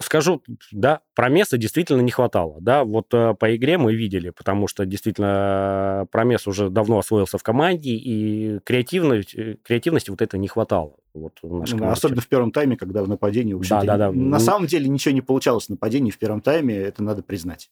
скажу, 0.00 0.42
да, 0.72 1.00
про 1.14 1.28
место 1.28 1.58
действительно 1.58 2.00
не 2.00 2.10
хватало. 2.10 2.58
Да, 2.60 2.84
вот 2.84 3.12
э, 3.12 3.34
по 3.34 3.54
игре 3.54 3.78
мы 3.78 3.94
видели, 3.94 4.30
потому 4.30 4.68
что 4.68 4.86
действительно 4.86 6.06
Промес 6.10 6.46
уже 6.46 6.70
давно 6.70 6.98
освоился 6.98 7.38
в 7.38 7.42
команде, 7.42 7.90
и 7.90 8.58
креативность, 8.64 9.34
э, 9.34 9.56
креативности 9.62 10.10
вот 10.10 10.22
это 10.22 10.38
не 10.38 10.48
хватало. 10.48 10.96
Вот 11.14 11.38
ну, 11.42 11.90
особенно 11.90 12.20
в 12.20 12.28
первом 12.28 12.52
тайме, 12.52 12.76
когда 12.76 13.02
в 13.02 13.08
нападении 13.08 13.54
вообще... 13.54 13.70
Да, 13.70 13.82
да, 13.82 13.96
да. 13.96 14.12
На 14.12 14.38
самом 14.38 14.66
деле 14.66 14.88
ничего 14.88 15.14
не 15.14 15.22
получалось 15.22 15.66
в 15.66 15.70
нападении 15.70 16.10
в 16.10 16.18
первом 16.18 16.40
тайме, 16.40 16.76
это 16.76 17.02
надо 17.02 17.22
признать. 17.22 17.70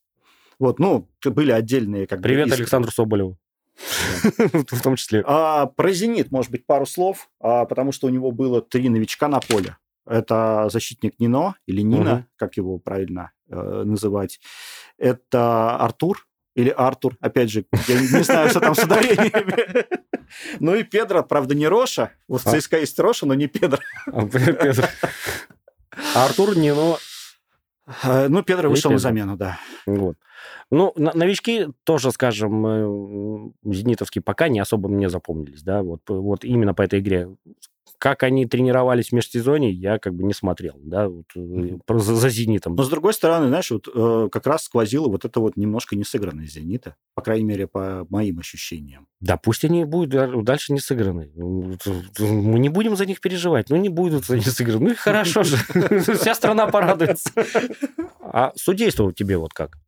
Вот, 0.58 0.78
ну, 0.78 1.08
были 1.25 1.50
отдельные... 1.50 2.06
Как 2.06 2.23
Привет 2.23 2.49
бы, 2.49 2.54
Александру 2.54 2.90
Соболеву. 2.90 3.37
В 4.23 4.82
том 4.82 4.96
числе. 4.96 5.23
А, 5.26 5.66
про 5.66 5.92
«Зенит», 5.92 6.30
может 6.30 6.50
быть, 6.50 6.64
пару 6.64 6.87
слов, 6.87 7.28
а, 7.40 7.66
потому 7.66 7.92
что 7.92 8.06
у 8.06 8.11
него 8.11 8.30
было 8.30 8.62
три 8.62 8.88
новичка 8.88 9.28
на 9.28 9.40
поле. 9.40 9.76
Это 10.07 10.69
защитник 10.71 11.19
Нино, 11.19 11.57
или 11.67 11.83
Нина, 11.83 12.15
угу. 12.15 12.25
как 12.37 12.57
его 12.57 12.79
правильно 12.79 13.33
э, 13.49 13.83
называть. 13.85 14.41
Это 14.99 15.77
Артур, 15.77 16.27
или 16.55 16.71
Артур, 16.71 17.17
опять 17.21 17.51
же, 17.51 17.67
я 17.89 18.01
не 18.01 18.23
знаю, 18.23 18.49
что 18.49 18.61
там 18.61 18.75
с 18.75 18.83
ударениями. 18.83 19.85
Ну 20.59 20.75
и 20.75 20.83
Педро, 20.83 21.23
правда, 21.23 21.55
не 21.55 21.69
Роша. 21.69 22.11
Вот 22.27 22.41
в 22.43 22.47
а. 22.47 22.59
ЦСКА 22.59 22.79
есть 22.79 22.99
Роша, 22.99 23.27
но 23.27 23.35
не 23.35 23.47
Педро. 23.47 23.79
А, 26.15 26.27
Артур 26.27 26.57
Нино 26.57 26.97
Э, 28.03 28.29
ну, 28.29 28.43
Педро 28.43 28.69
вышел 28.69 28.91
на 28.91 28.99
замену, 28.99 29.37
да. 29.37 29.59
Вот. 29.87 30.17
Ну, 30.71 30.93
новички 30.97 31.69
тоже, 31.85 32.11
скажем, 32.11 32.67
э, 32.67 33.51
зенитовские 33.65 34.23
пока 34.23 34.49
не 34.49 34.59
особо 34.59 34.89
мне 34.89 35.09
запомнились, 35.09 35.63
да, 35.63 35.83
вот, 35.83 36.01
вот 36.09 36.45
именно 36.45 36.75
по 36.75 36.83
этой 36.83 37.01
игре. 37.01 37.29
Как 37.99 38.23
они 38.23 38.47
тренировались 38.47 39.09
в 39.09 39.12
межсезонье, 39.12 39.73
я 39.73 39.99
как 39.99 40.15
бы 40.15 40.25
не 40.25 40.35
смотрел, 40.35 40.75
да, 40.83 41.09
вот, 41.09 41.26
mm-hmm. 41.35 41.99
за, 41.99 42.15
за 42.15 42.29
«Зенитом». 42.29 42.75
Но, 42.75 42.83
с 42.83 42.88
другой 42.88 43.15
стороны, 43.15 43.49
знаешь, 43.49 43.71
вот 43.71 43.88
э, 43.93 44.29
как 44.31 44.47
раз 44.47 44.65
сквозило 44.65 45.09
вот 45.09 45.25
это 45.25 45.41
вот 45.41 45.57
немножко 45.57 45.97
несыгранность 45.97 46.53
«Зенита», 46.53 46.97
по 47.15 47.23
крайней 47.23 47.45
мере, 47.45 47.67
по 47.67 48.07
моим 48.11 48.38
ощущениям. 48.38 49.07
Да, 49.21 49.37
пусть 49.37 49.65
они 49.65 49.85
будут 49.85 50.45
дальше 50.45 50.73
не 50.73 50.81
сыграны. 50.81 51.31
Мы 51.37 52.59
не 52.59 52.69
будем 52.69 52.97
за 52.97 53.07
них 53.07 53.21
переживать. 53.21 53.71
Ну, 53.71 53.76
не 53.76 53.88
будут 53.88 54.29
они 54.31 54.43
сыграны. 54.43 54.87
Ну, 54.87 54.91
и 54.91 54.95
хорошо 54.95 55.43
же. 55.43 55.57
Вся 56.17 56.35
страна 56.35 56.67
порадуется. 56.67 57.31
А 58.21 58.53
судейство 58.57 59.12
тебе 59.12 59.38
вот 59.38 59.55
как? 59.55 59.79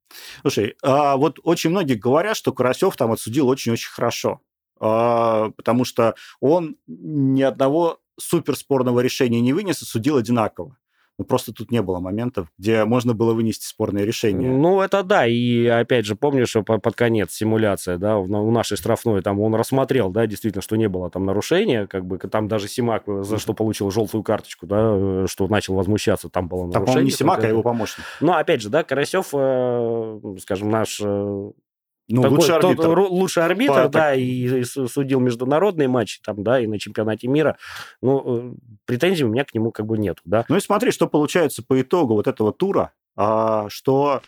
Слушай, 0.41 0.77
а 0.83 1.17
вот 1.17 1.39
очень 1.43 1.71
многие 1.71 1.95
говорят, 1.95 2.37
что 2.37 2.53
Карасев 2.53 2.97
там 2.97 3.13
отсудил 3.13 3.49
очень-очень 3.49 3.91
хорошо. 3.91 4.41
А, 4.81 5.51
потому 5.57 5.85
что 5.85 6.15
он 6.41 6.77
ни 6.87 7.43
одного 7.43 7.99
суперспорного 8.19 9.01
решения 9.01 9.41
не 9.41 9.53
вынес 9.53 9.83
и 9.83 9.85
судил 9.85 10.17
одинаково. 10.17 10.77
Ну, 11.19 11.25
просто 11.25 11.53
тут 11.53 11.73
не 11.73 11.83
было 11.83 11.99
моментов, 11.99 12.47
где 12.59 12.85
можно 12.85 13.13
было 13.13 13.35
вынести 13.35 13.67
спорное 13.67 14.05
решение. 14.05 14.53
Ну, 14.53 14.81
это 14.81 15.03
да. 15.03 15.27
И 15.27 15.67
опять 15.67 16.07
же, 16.07 16.15
помнишь, 16.15 16.51
что 16.51 16.63
под 16.63 16.95
конец 16.95 17.33
симуляция, 17.33 17.99
да, 17.99 18.19
у 18.19 18.51
нашей 18.53 18.77
штрафной, 18.77 19.21
там 19.21 19.41
он 19.41 19.57
рассмотрел, 19.57 20.11
да, 20.11 20.29
действительно, 20.29 20.63
что 20.63 20.77
не 20.77 20.89
было 20.89 21.11
там 21.11 21.27
нарушения, 21.27 21.89
как 21.89 22.07
бы 22.07 22.19
там 22.19 22.47
даже 22.47 22.69
Симак, 22.69 23.03
э, 23.09 23.25
за 23.25 23.39
что 23.39 23.53
получил 23.53 23.91
желтую 23.91 24.23
карточку, 24.23 24.67
да, 24.67 24.77
э, 24.95 25.27
что 25.29 25.49
начал 25.49 25.75
возмущаться, 25.75 26.29
там 26.29 26.47
было 26.47 26.67
нарушение. 26.67 26.95
Там, 26.95 27.05
не 27.05 27.11
Симак, 27.11 27.43
а 27.43 27.49
его 27.49 27.63
помощник. 27.63 28.05
Ну, 28.21 28.35
опять 28.35 28.63
же, 28.63 28.69
да, 28.69 28.85
Карасев, 28.85 29.31
э, 29.33 30.21
скажем, 30.41 30.71
наш 30.71 31.03
ну, 32.09 32.23
Такой, 32.23 32.39
лучший 32.39 32.57
арбитр. 32.57 32.83
Тот, 32.83 33.11
лучший 33.11 33.45
арбитр, 33.45 33.83
По, 33.85 33.89
да, 33.89 34.15
и, 34.15 34.61
и 34.61 34.65
судил 34.65 35.21
международные 35.21 35.89
матчи, 35.89 36.21
там, 36.23 36.43
да, 36.43 36.59
и 36.59 36.67
на 36.67 36.79
чемпионате 36.79 37.29
мира. 37.29 37.59
Ну, 38.01 38.23
э, 38.25 38.55
претензий 38.87 39.25
у 39.25 39.29
меня 39.29 39.45
к 39.45 39.53
нему 39.55 39.73
как 39.73 39.87
бы 39.87 39.99
нету, 39.99 40.23
да. 40.25 40.47
Ну 40.49 40.57
и 40.57 40.61
смотри, 40.61 40.91
что 40.91 41.07
получается 41.07 41.63
по 41.63 41.81
итогу 41.81 42.15
вот 42.15 42.27
этого 42.27 42.53
тура, 42.53 42.93
а, 43.15 43.69
что 43.69 44.23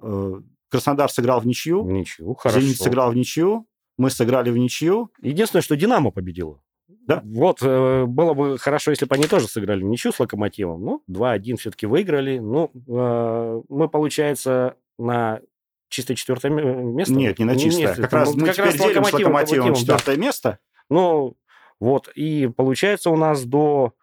э, 0.00 0.40
Краснодар 0.70 1.10
сыграл 1.10 1.40
в 1.40 1.46
ничью. 1.46 1.82
В 1.82 1.90
ничью, 1.90 2.34
хорошо. 2.34 2.60
Зенит 2.60 2.78
сыграл 2.78 3.10
в 3.10 3.16
ничью, 3.16 3.66
мы 3.98 4.10
сыграли 4.10 4.50
в 4.50 4.56
ничью. 4.56 5.10
Единственное, 5.20 5.62
что 5.62 5.76
Динамо 5.76 6.10
победила. 6.10 6.60
Да. 6.88 7.20
Вот, 7.24 7.58
э, 7.62 8.04
было 8.06 8.34
бы 8.34 8.58
хорошо, 8.58 8.90
если 8.90 9.04
бы 9.04 9.14
они 9.14 9.26
тоже 9.26 9.46
сыграли 9.46 9.82
в 9.82 9.86
ничью 9.86 10.12
с 10.12 10.20
Локомотивом. 10.20 10.82
Ну, 10.82 11.02
2-1 11.08 11.56
все-таки 11.56 11.86
выиграли. 11.86 12.38
Ну, 12.38 12.70
э, 12.74 13.62
мы, 13.68 13.88
получается, 13.88 14.76
на 14.98 15.40
чисто 15.88 16.14
четвертое 16.14 16.50
место? 16.50 17.14
Нет, 17.14 17.38
не 17.38 17.44
на 17.44 17.56
чистое. 17.56 17.88
Нет, 17.88 17.96
как 17.96 18.12
раз 18.12 18.34
мы 18.34 18.46
как 18.46 18.54
теперь 18.54 18.66
раз 18.66 18.74
делим 18.76 19.04
с 19.04 19.12
локомотивом, 19.12 19.74
четвертое 19.74 20.16
да. 20.16 20.20
место. 20.20 20.58
Ну, 20.88 21.36
вот. 21.80 22.08
И 22.14 22.48
получается 22.48 23.10
у 23.10 23.16
нас 23.16 23.44
до 23.44 23.94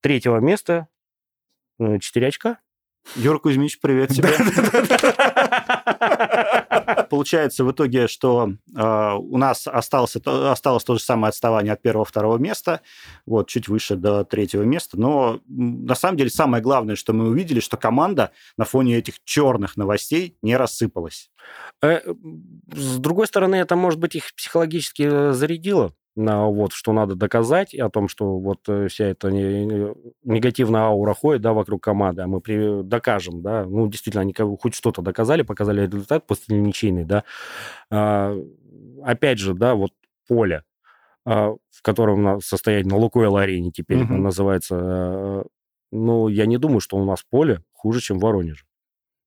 третьего 0.00 0.38
места 0.38 0.88
4 1.78 2.00
э, 2.00 2.28
очка. 2.28 2.58
Юр 3.16 3.40
Кузьмич, 3.40 3.80
привет 3.80 4.10
тебе. 4.10 4.28
Получается 7.14 7.62
в 7.62 7.70
итоге, 7.70 8.08
что 8.08 8.54
э, 8.76 9.12
у 9.16 9.38
нас 9.38 9.68
осталось, 9.68 10.16
осталось 10.16 10.82
то 10.82 10.94
же 10.94 11.00
самое 11.00 11.28
отставание 11.28 11.72
от 11.72 11.80
первого-второго 11.80 12.38
места, 12.38 12.80
вот, 13.24 13.46
чуть 13.46 13.68
выше 13.68 13.94
до 13.94 14.24
третьего 14.24 14.64
места. 14.64 14.98
Но 14.98 15.38
на 15.46 15.94
самом 15.94 16.16
деле 16.16 16.28
самое 16.28 16.60
главное, 16.60 16.96
что 16.96 17.12
мы 17.12 17.28
увидели, 17.28 17.60
что 17.60 17.76
команда 17.76 18.32
на 18.56 18.64
фоне 18.64 18.96
этих 18.96 19.22
черных 19.22 19.76
новостей 19.76 20.36
не 20.42 20.56
рассыпалась. 20.56 21.30
Э, 21.80 22.00
с 22.72 22.98
другой 22.98 23.28
стороны, 23.28 23.54
это, 23.54 23.76
может 23.76 24.00
быть, 24.00 24.16
их 24.16 24.34
психологически 24.34 25.02
э, 25.04 25.32
зарядило 25.34 25.92
вот, 26.16 26.72
что 26.72 26.92
надо 26.92 27.16
доказать, 27.16 27.74
о 27.74 27.90
том, 27.90 28.08
что 28.08 28.38
вот 28.38 28.60
э, 28.68 28.88
вся 28.88 29.06
эта 29.06 29.30
негативная 29.30 30.82
аура 30.82 31.12
ходит, 31.12 31.42
да, 31.42 31.52
вокруг 31.52 31.82
команды, 31.82 32.22
а 32.22 32.26
мы 32.26 32.40
при... 32.40 32.82
докажем, 32.82 33.42
да, 33.42 33.64
ну, 33.64 33.88
действительно, 33.88 34.22
они 34.22 34.34
хоть 34.34 34.74
что-то 34.74 35.02
доказали, 35.02 35.42
показали 35.42 35.86
результат 35.86 36.26
после 36.26 36.56
ничейный, 36.56 37.04
да. 37.04 37.24
А, 37.90 38.36
опять 39.02 39.38
же, 39.38 39.54
да, 39.54 39.74
вот 39.74 39.92
поле, 40.28 40.62
а, 41.24 41.54
в 41.70 41.82
котором 41.82 42.40
состоять 42.40 42.86
на 42.86 42.96
Лукойл-арене 42.96 43.72
теперь 43.72 44.02
угу. 44.04 44.14
называется, 44.14 44.76
а, 44.80 45.44
ну, 45.90 46.28
я 46.28 46.46
не 46.46 46.58
думаю, 46.58 46.80
что 46.80 46.96
у 46.96 47.04
нас 47.04 47.24
поле 47.28 47.62
хуже, 47.72 48.00
чем 48.00 48.18
в 48.18 48.22
Воронеже. 48.22 48.64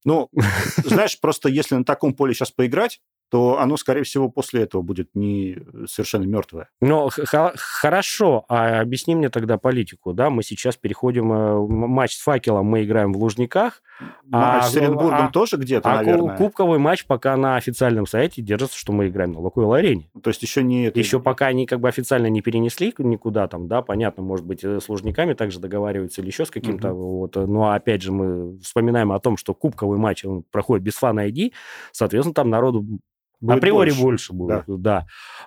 Ну, 0.05 0.29
знаешь, 0.85 1.19
просто 1.19 1.49
если 1.49 1.75
на 1.75 1.83
таком 1.83 2.13
поле 2.13 2.33
сейчас 2.33 2.51
поиграть, 2.51 3.01
то 3.29 3.59
оно, 3.59 3.77
скорее 3.77 4.03
всего, 4.03 4.29
после 4.29 4.63
этого 4.63 4.81
будет 4.81 5.09
не 5.13 5.57
совершенно 5.87 6.25
мертвое. 6.25 6.69
Ну, 6.81 7.09
хорошо, 7.55 8.45
а 8.47 8.79
объясни 8.79 9.15
мне 9.15 9.29
тогда 9.29 9.57
политику, 9.57 10.13
да, 10.13 10.29
мы 10.29 10.43
сейчас 10.43 10.77
переходим, 10.77 11.31
э, 11.31 11.67
матч 11.67 12.15
с 12.15 12.21
факелом 12.21 12.67
мы 12.67 12.83
играем 12.83 13.13
в 13.13 13.17
Лужниках. 13.17 13.81
Матч 14.25 14.63
а, 14.65 14.69
с 14.69 14.75
Оренбургом 14.75 15.25
а, 15.25 15.31
тоже 15.31 15.57
где-то, 15.57 15.91
а 15.91 15.95
наверное. 15.97 16.37
кубковый 16.37 16.77
матч 16.77 17.05
пока 17.05 17.35
на 17.35 17.55
официальном 17.55 18.05
сайте 18.05 18.41
держится, 18.41 18.77
что 18.77 18.93
мы 18.93 19.07
играем 19.07 19.31
на 19.31 19.39
Лукойл 19.39 19.73
арене. 19.73 20.09
То 20.21 20.29
есть 20.29 20.41
еще 20.43 20.63
не... 20.63 20.85
Это... 20.85 20.99
Еще 20.99 21.19
пока 21.19 21.47
они 21.47 21.65
как 21.65 21.79
бы 21.79 21.89
официально 21.89 22.27
не 22.27 22.41
перенесли 22.41 22.93
никуда 22.99 23.47
там, 23.47 23.67
да, 23.67 23.81
понятно, 23.81 24.23
может 24.23 24.45
быть, 24.45 24.63
э, 24.63 24.79
с 24.79 24.87
Лужниками 24.87 25.33
также 25.33 25.59
договариваются 25.59 26.21
или 26.21 26.29
еще 26.29 26.45
с 26.45 26.51
каким-то, 26.51 26.93
угу. 26.93 27.19
вот, 27.19 27.35
но 27.35 27.71
опять 27.71 28.01
же 28.01 28.11
мы 28.11 28.59
вспоминаем 28.59 29.11
о 29.11 29.19
том, 29.19 29.35
что 29.35 29.53
кубковый 29.53 29.97
матч 29.97 30.23
он 30.23 30.43
проходит 30.43 30.83
без 30.83 30.93
фан-ID, 30.95 31.51
соответственно, 31.91 32.33
там 32.33 32.49
народу 32.49 32.85
Будет 33.39 33.57
Априори 33.57 33.91
больше, 33.91 34.01
больше 34.01 34.33
будет, 34.33 34.63
да. 34.67 34.77
да. 34.77 35.05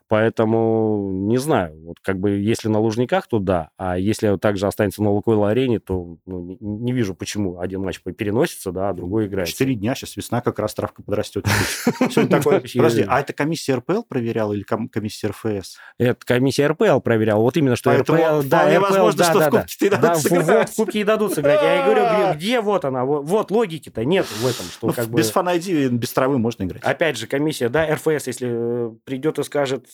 Поэтому 0.09 1.11
не 1.12 1.38
знаю. 1.38 1.76
Вот 1.85 1.97
как 2.00 2.20
бы 2.20 2.30
если 2.30 2.68
на 2.68 2.78
Лужниках, 2.78 3.26
то 3.26 3.40
да. 3.40 3.70
А 3.78 3.99
если 3.99 4.37
также 4.37 4.68
останется 4.68 5.02
на 5.02 5.11
Лукойл-арене, 5.11 5.80
то 5.80 6.18
ну, 6.25 6.56
не, 6.61 6.92
вижу, 6.92 7.14
почему 7.14 7.59
один 7.59 7.82
матч 7.82 8.00
переносится, 8.00 8.70
да, 8.70 8.90
а 8.90 8.92
другой 8.92 9.26
играет. 9.26 9.49
Четыре 9.49 9.75
дня, 9.75 9.97
сейчас 9.97 10.16
весна, 10.16 10.40
как 10.40 10.61
раз 10.61 10.75
травка 10.75 11.02
подрастет. 11.02 11.47
Подожди, 11.99 13.04
а 13.09 13.20
это 13.20 13.32
комиссия 13.32 13.75
РПЛ 13.75 14.02
проверяла 14.02 14.52
или 14.52 14.62
комиссия 14.62 15.28
РФС? 15.28 15.78
Это 15.99 16.25
комиссия 16.25 16.68
РПЛ 16.68 17.00
проверяла. 17.00 17.40
Вот 17.40 17.56
именно, 17.56 17.75
что 17.75 17.97
РПЛ... 17.97 18.42
Да, 18.44 18.80
возможно, 18.80 19.25
что 19.25 19.40
в 19.40 19.50
кубке 19.50 19.87
и 19.87 19.88
дадут 19.90 20.16
сыграть. 20.18 20.70
в 20.70 20.76
кубке 20.76 21.00
и 21.00 21.04
дадут 21.04 21.35
сыграть. 21.35 21.61
Я 21.61 21.85
говорю, 21.85 22.35
где 22.37 22.61
вот 22.61 22.85
она? 22.85 23.04
Вот 23.04 23.50
логики-то 23.50 24.04
нет 24.04 24.26
в 24.26 24.47
этом. 24.47 24.66
что 24.66 24.92
как 24.92 25.09
Без 25.09 25.30
фан 25.30 25.49
без 25.50 26.12
травы 26.12 26.38
можно 26.38 26.62
играть. 26.62 26.82
Опять 26.82 27.16
же, 27.16 27.26
комиссия, 27.26 27.68
да, 27.68 27.79
да, 27.87 27.94
РФС, 27.94 28.26
если 28.26 28.49
э, 28.50 28.90
придет 29.04 29.38
и 29.38 29.42
скажет, 29.42 29.87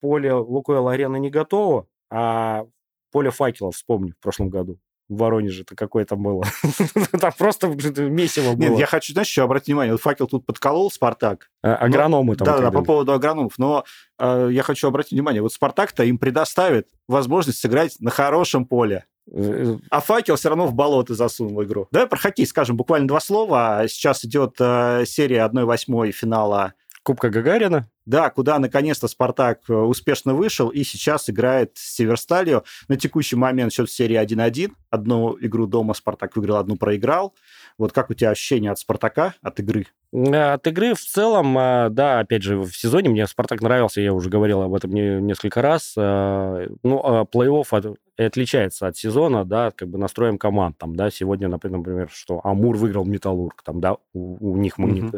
поле 0.00 0.32
Лукойл 0.32 0.88
Арена 0.88 1.16
не 1.16 1.30
готово, 1.30 1.86
а 2.10 2.66
поле 3.12 3.30
факелов, 3.30 3.74
вспомни, 3.74 4.12
в 4.12 4.18
прошлом 4.18 4.50
году. 4.50 4.78
В 5.08 5.16
Воронеже 5.16 5.62
это 5.62 5.74
какое 5.74 6.04
то 6.04 6.16
было. 6.16 6.44
Там 7.20 7.32
просто 7.38 7.68
месиво 7.68 8.54
было. 8.54 8.68
Нет, 8.68 8.78
я 8.78 8.86
хочу, 8.86 9.14
знаешь, 9.14 9.28
еще 9.28 9.42
обратить 9.42 9.68
внимание, 9.68 9.92
вот 9.92 10.02
факел 10.02 10.26
тут 10.26 10.44
подколол 10.44 10.90
Спартак. 10.90 11.50
А, 11.62 11.76
агрономы 11.76 12.36
там. 12.36 12.44
Да-да, 12.44 12.70
по 12.70 12.84
поводу 12.84 13.14
агрономов. 13.14 13.54
Но 13.56 13.84
э, 14.18 14.48
я 14.52 14.62
хочу 14.62 14.88
обратить 14.88 15.12
внимание, 15.12 15.40
вот 15.40 15.54
Спартак-то 15.54 16.04
им 16.04 16.18
предоставит 16.18 16.88
возможность 17.08 17.58
сыграть 17.58 17.96
на 18.00 18.10
хорошем 18.10 18.66
поле. 18.66 19.06
Э, 19.32 19.76
а 19.90 20.00
факел 20.00 20.36
все 20.36 20.50
равно 20.50 20.66
в 20.66 20.74
болото 20.74 21.14
засунул 21.14 21.62
игру. 21.62 21.88
Давай 21.90 22.06
про 22.06 22.18
хоккей 22.18 22.46
скажем 22.46 22.76
буквально 22.76 23.08
два 23.08 23.20
слова. 23.20 23.84
Сейчас 23.88 24.26
идет 24.26 24.56
э, 24.60 25.04
серия 25.06 25.48
1-8 25.50 26.12
финала 26.12 26.74
Кубка 27.08 27.30
Гагарина. 27.30 27.88
Да, 28.04 28.28
куда 28.28 28.58
наконец-то 28.58 29.08
Спартак 29.08 29.60
э, 29.70 29.72
успешно 29.72 30.34
вышел 30.34 30.68
и 30.68 30.84
сейчас 30.84 31.30
играет 31.30 31.72
с 31.74 31.94
Северсталью. 31.94 32.64
На 32.86 32.98
текущий 32.98 33.34
момент 33.34 33.72
счет 33.72 33.88
в 33.88 33.92
серии 33.94 34.22
1-1. 34.22 34.72
Одну 34.90 35.34
игру 35.40 35.66
дома 35.66 35.94
Спартак 35.94 36.36
выиграл, 36.36 36.58
одну 36.58 36.76
проиграл. 36.76 37.34
Вот 37.78 37.92
как 37.92 38.10
у 38.10 38.14
тебя 38.14 38.28
ощущения 38.28 38.70
от 38.70 38.78
Спартака, 38.78 39.32
от 39.40 39.58
игры? 39.58 39.86
Э, 40.12 40.52
от 40.54 40.66
игры 40.66 40.94
в 40.94 41.00
целом, 41.00 41.56
э, 41.58 41.88
да, 41.90 42.20
опять 42.20 42.42
же, 42.42 42.58
в 42.58 42.72
сезоне 42.72 43.10
мне 43.10 43.26
Спартак 43.26 43.60
нравился, 43.60 44.00
я 44.00 44.12
уже 44.12 44.30
говорил 44.30 44.62
об 44.62 44.74
этом 44.74 44.90
несколько 44.90 45.62
раз. 45.62 45.94
Ну, 45.96 47.00
а 47.04 47.24
плей-офф 47.24 47.96
отличается 48.16 48.86
от 48.86 48.96
сезона, 48.96 49.44
да, 49.44 49.70
как 49.70 49.88
бы 49.88 49.98
настроем 49.98 50.38
команд. 50.38 50.78
Там, 50.78 50.96
да, 50.96 51.10
сегодня, 51.10 51.48
например, 51.48 52.08
что 52.10 52.40
Амур 52.44 52.76
выиграл 52.76 53.04
Металлург, 53.04 53.62
там, 53.62 53.80
да, 53.80 53.96
у, 54.12 54.52
у 54.52 54.56
них 54.56 54.78
магнит, 54.78 55.14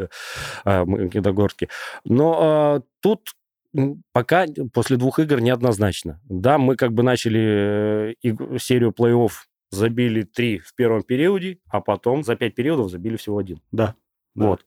э, 0.64 0.84
Магнитогорский. 0.84 1.68
Но 2.04 2.78
э, 2.78 2.80
тут 3.00 3.32
пока 4.12 4.46
после 4.72 4.96
двух 4.96 5.18
игр 5.20 5.40
неоднозначно. 5.40 6.20
Да, 6.28 6.58
мы 6.58 6.76
как 6.76 6.92
бы 6.92 7.02
начали 7.02 8.16
серию 8.58 8.90
плей-офф 8.90 9.30
забили 9.70 10.22
три 10.22 10.58
в 10.58 10.74
первом 10.74 11.02
периоде, 11.04 11.58
а 11.68 11.80
потом 11.80 12.24
за 12.24 12.34
пять 12.36 12.54
периодов 12.54 12.90
забили 12.90 13.16
всего 13.16 13.38
один. 13.38 13.60
Да. 13.70 13.94
Вот. 14.34 14.64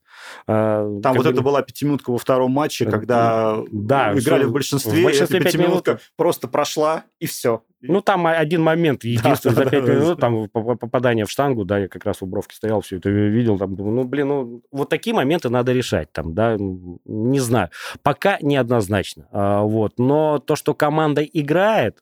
А, 0.48 1.00
Там 1.02 1.16
вот 1.16 1.26
бы... 1.26 1.32
это 1.32 1.42
была 1.42 1.62
пятиминутка 1.62 2.12
во 2.12 2.18
втором 2.18 2.52
матче, 2.52 2.86
когда 2.86 3.60
да, 3.72 4.12
играли 4.14 4.42
все... 4.42 4.48
в 4.48 4.52
большинстве, 4.52 5.02
в 5.02 5.04
большинстве 5.04 5.40
эта 5.40 5.50
пятиминутка 5.50 5.92
минут... 5.92 6.02
просто 6.16 6.48
прошла, 6.48 7.06
и 7.20 7.26
все. 7.26 7.64
Ну, 7.82 8.02
там 8.02 8.28
один 8.28 8.62
момент, 8.62 9.04
единственный 9.04 9.56
за 9.56 9.66
пять 9.66 9.84
минут, 9.84 10.20
там 10.20 10.50
попадание 10.50 11.26
в 11.26 11.32
штангу, 11.32 11.66
да, 11.66 11.80
я 11.80 11.88
как 11.88 12.06
раз 12.06 12.22
у 12.22 12.26
Бровки 12.26 12.56
стоял, 12.56 12.82
все 12.82 12.98
это 12.98 13.10
видел, 13.10 13.58
там, 13.58 13.76
ну, 13.76 14.04
блин, 14.04 14.28
ну, 14.28 14.62
вот 14.72 14.90
такие 14.90 15.16
моменты 15.16 15.50
надо 15.50 15.74
решать, 15.74 16.12
там, 16.12 16.34
да, 16.34 16.58
не 16.58 17.40
знаю. 17.40 17.70
Пока 18.02 18.38
неоднозначно, 18.42 19.28
а, 19.32 19.62
вот. 19.64 19.94
Но 19.98 20.40
то, 20.40 20.56
что 20.56 20.74
команда 20.74 21.24
играет, 21.24 22.00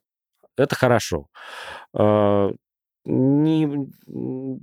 это 0.57 0.75
хорошо. 0.75 1.27
А, 1.93 2.51
не, 3.05 3.89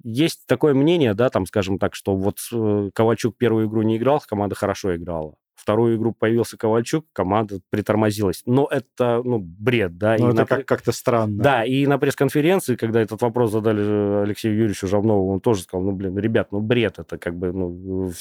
есть 0.04 0.46
такое 0.46 0.74
мнение, 0.74 1.14
да, 1.14 1.30
там, 1.30 1.46
скажем 1.46 1.78
так, 1.78 1.94
что 1.94 2.16
вот 2.16 2.38
э, 2.52 2.90
Ковальчук 2.94 3.36
первую 3.36 3.68
игру 3.68 3.82
не 3.82 3.96
играл, 3.96 4.22
команда 4.26 4.54
хорошо 4.54 4.94
играла 4.96 5.34
вторую 5.68 5.98
игру 5.98 6.14
появился 6.18 6.56
Ковальчук, 6.56 7.04
команда 7.12 7.60
притормозилась. 7.68 8.42
Но 8.46 8.66
это, 8.70 9.20
ну, 9.22 9.38
бред, 9.38 9.98
да. 9.98 10.16
Ну, 10.18 10.28
это 10.28 10.36
на... 10.36 10.46
как- 10.46 10.64
как-то 10.64 10.92
странно. 10.92 11.42
Да, 11.42 11.62
и 11.62 11.86
на 11.86 11.98
пресс-конференции, 11.98 12.74
когда 12.74 13.02
этот 13.02 13.20
вопрос 13.20 13.52
задали 13.52 13.82
э, 13.84 14.22
Алексею 14.22 14.54
Юрьевичу 14.54 14.86
Жавнову, 14.86 15.30
он 15.30 15.40
тоже 15.40 15.64
сказал, 15.64 15.84
ну, 15.84 15.92
блин, 15.92 16.16
ребят, 16.16 16.52
ну, 16.52 16.60
бред, 16.60 16.98
это 16.98 17.18
как 17.18 17.36
бы, 17.36 17.52
ну, 17.52 18.12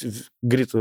говорит, 0.42 0.72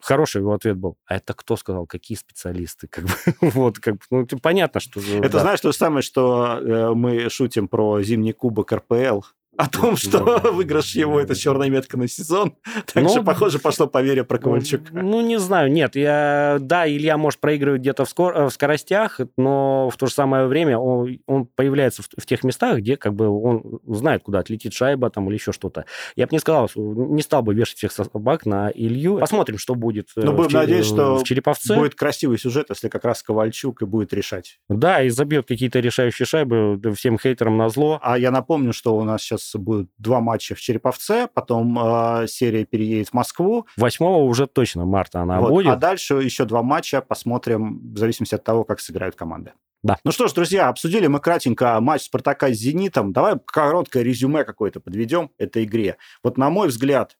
хороший 0.00 0.42
его 0.42 0.52
ответ 0.52 0.76
был. 0.76 0.96
А 1.06 1.16
это 1.16 1.34
кто 1.34 1.56
сказал? 1.56 1.86
Какие 1.86 2.16
специалисты? 2.16 2.86
Как 2.86 3.04
бы, 3.04 3.10
вот, 3.40 3.80
как 3.80 3.94
бы, 3.94 4.00
ну, 4.10 4.26
понятно, 4.40 4.78
что... 4.78 5.00
Это 5.00 5.28
да. 5.28 5.40
знаешь 5.40 5.60
то 5.60 5.72
же 5.72 5.76
самое, 5.76 6.02
что 6.02 6.60
э, 6.60 6.94
мы 6.94 7.28
шутим 7.30 7.66
про 7.66 8.00
зимний 8.02 8.32
кубок 8.32 8.70
РПЛ, 8.70 9.22
о 9.56 9.68
том, 9.68 9.96
что 9.96 10.18
выигрыш 10.52 10.94
его 10.94 11.20
это 11.20 11.34
черная 11.34 11.70
метка 11.70 11.96
на 11.96 12.08
сезон. 12.08 12.54
Так 12.86 13.02
ну, 13.02 13.08
что, 13.08 13.22
похоже, 13.22 13.58
пошло 13.58 13.86
поверье 13.86 14.24
про 14.24 14.38
Ковальчука. 14.38 14.92
Ну, 14.92 15.20
не 15.20 15.38
знаю, 15.38 15.70
нет. 15.72 15.96
Я, 15.96 16.58
да, 16.60 16.88
Илья 16.88 17.16
может 17.16 17.40
проигрывать 17.40 17.80
где-то 17.80 18.04
в, 18.04 18.08
скор... 18.08 18.34
в 18.44 18.50
скоростях, 18.50 19.20
но 19.36 19.90
в 19.90 19.96
то 19.96 20.06
же 20.06 20.12
самое 20.12 20.46
время 20.46 20.78
он, 20.78 21.18
он 21.26 21.46
появляется 21.46 22.02
в, 22.02 22.08
в 22.16 22.26
тех 22.26 22.44
местах, 22.44 22.78
где 22.78 22.96
как 22.96 23.14
бы 23.14 23.28
он 23.28 23.80
знает, 23.86 24.22
куда 24.22 24.40
отлетит 24.40 24.72
шайба 24.72 25.10
там 25.10 25.28
или 25.28 25.34
еще 25.34 25.52
что-то. 25.52 25.84
Я 26.14 26.26
бы 26.26 26.30
не 26.32 26.38
сказал, 26.38 26.70
не 26.74 27.22
стал 27.22 27.42
бы 27.42 27.54
вешать 27.54 27.78
всех 27.78 27.92
собак 27.92 28.46
на 28.46 28.70
Илью. 28.70 29.18
Посмотрим, 29.18 29.58
что 29.58 29.74
будет 29.74 30.08
э, 30.16 30.22
но 30.22 30.32
будем 30.32 30.50
в, 30.50 30.54
надеяться, 30.54 30.88
что 30.88 31.16
в 31.18 31.24
Череповце. 31.24 31.76
будет 31.76 31.94
красивый 31.94 32.38
сюжет, 32.38 32.66
если 32.70 32.88
как 32.88 33.04
раз 33.04 33.22
Ковальчук 33.22 33.82
и 33.82 33.84
будет 33.84 34.12
решать. 34.12 34.58
Да, 34.68 35.02
и 35.02 35.08
забьет 35.08 35.46
какие-то 35.46 35.80
решающие 35.80 36.26
шайбы 36.26 36.80
всем 36.94 37.18
хейтерам 37.18 37.56
на 37.56 37.68
зло. 37.68 37.98
А 38.02 38.18
я 38.18 38.30
напомню, 38.30 38.72
что 38.72 38.96
у 38.96 39.04
нас 39.04 39.22
сейчас 39.22 39.45
будет 39.54 39.88
два 39.98 40.20
матча 40.20 40.54
в 40.54 40.60
Череповце, 40.60 41.28
потом 41.32 41.78
э, 41.78 42.26
серия 42.28 42.64
переедет 42.64 43.08
в 43.08 43.14
Москву. 43.14 43.66
8 43.76 44.04
уже 44.04 44.46
точно 44.46 44.84
марта 44.84 45.20
она 45.20 45.40
вот. 45.40 45.50
будет. 45.50 45.68
А 45.68 45.76
дальше 45.76 46.14
еще 46.14 46.44
два 46.44 46.62
матча, 46.62 47.00
посмотрим, 47.00 47.92
в 47.92 47.98
зависимости 47.98 48.34
от 48.34 48.44
того, 48.44 48.64
как 48.64 48.80
сыграют 48.80 49.16
команды. 49.16 49.52
Да. 49.82 49.98
Ну 50.04 50.10
что 50.10 50.26
ж, 50.26 50.32
друзья, 50.32 50.68
обсудили 50.68 51.06
мы 51.06 51.20
кратенько 51.20 51.78
матч 51.80 52.02
Спартака 52.02 52.52
с 52.52 52.56
Зенитом. 52.56 53.12
Давай 53.12 53.36
короткое 53.44 54.02
резюме 54.02 54.44
какое-то 54.44 54.80
подведем 54.80 55.30
этой 55.38 55.64
игре. 55.64 55.96
Вот 56.24 56.38
на 56.38 56.50
мой 56.50 56.68
взгляд, 56.68 57.16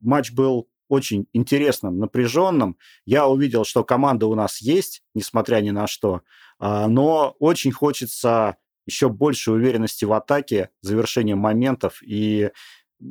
матч 0.00 0.32
был 0.32 0.68
очень 0.88 1.26
интересным, 1.32 1.98
напряженным. 1.98 2.76
Я 3.04 3.26
увидел, 3.26 3.64
что 3.64 3.84
команда 3.84 4.26
у 4.26 4.34
нас 4.34 4.60
есть, 4.60 5.02
несмотря 5.14 5.60
ни 5.60 5.70
на 5.70 5.86
что, 5.86 6.22
а, 6.58 6.86
но 6.86 7.34
очень 7.38 7.72
хочется 7.72 8.56
еще 8.86 9.08
больше 9.08 9.52
уверенности 9.52 10.04
в 10.04 10.12
атаке, 10.12 10.70
завершением 10.80 11.38
моментов, 11.38 12.02
и 12.02 12.50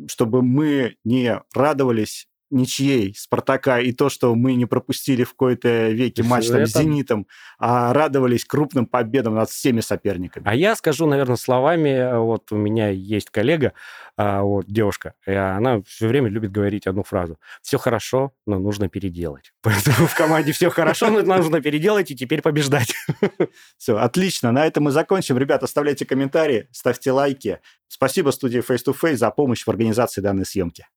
чтобы 0.07 0.41
мы 0.41 0.95
не 1.03 1.41
радовались 1.53 2.27
ничьей 2.55 3.13
Спартака 3.15 3.79
и 3.79 3.91
то, 3.91 4.09
что 4.09 4.33
мы 4.33 4.55
не 4.55 4.65
пропустили 4.65 5.23
в 5.23 5.31
какой-то 5.31 5.89
веке 5.89 6.23
матч 6.23 6.47
там, 6.47 6.65
с 6.65 6.73
Зенитом, 6.73 7.27
а 7.59 7.93
радовались 7.93 8.45
крупным 8.45 8.85
победам 8.85 9.35
над 9.35 9.49
всеми 9.49 9.81
соперниками. 9.81 10.47
А 10.47 10.55
я 10.55 10.75
скажу, 10.75 11.05
наверное, 11.05 11.35
словами, 11.35 12.17
вот 12.17 12.51
у 12.51 12.55
меня 12.55 12.89
есть 12.89 13.29
коллега, 13.29 13.73
а, 14.17 14.41
вот 14.41 14.65
девушка, 14.67 15.13
и 15.27 15.31
она 15.31 15.81
все 15.85 16.07
время 16.07 16.29
любит 16.29 16.51
говорить 16.51 16.87
одну 16.87 17.03
фразу. 17.03 17.37
Все 17.61 17.77
хорошо, 17.77 18.31
но 18.45 18.57
нужно 18.59 18.87
переделать. 18.87 19.53
Поэтому 19.61 20.07
в 20.07 20.15
команде 20.15 20.53
все 20.53 20.69
хорошо, 20.69 21.09
но 21.09 21.21
нужно 21.21 21.61
переделать 21.61 22.11
и 22.11 22.15
теперь 22.15 22.41
побеждать. 22.41 22.93
Все, 23.77 23.97
отлично. 23.97 24.51
На 24.51 24.65
этом 24.65 24.85
мы 24.85 24.91
закончим. 24.91 25.37
Ребята, 25.37 25.65
оставляйте 25.65 26.05
комментарии, 26.05 26.67
ставьте 26.71 27.11
лайки. 27.11 27.59
Спасибо 27.87 28.31
студии 28.31 28.61
Face 28.61 28.83
to 28.85 28.95
Face 28.99 29.17
за 29.17 29.29
помощь 29.31 29.63
в 29.65 29.69
организации 29.69 30.21
данной 30.21 30.45
съемки. 30.45 30.87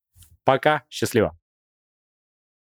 Пока, 0.44 0.84
счастливо. 0.88 1.36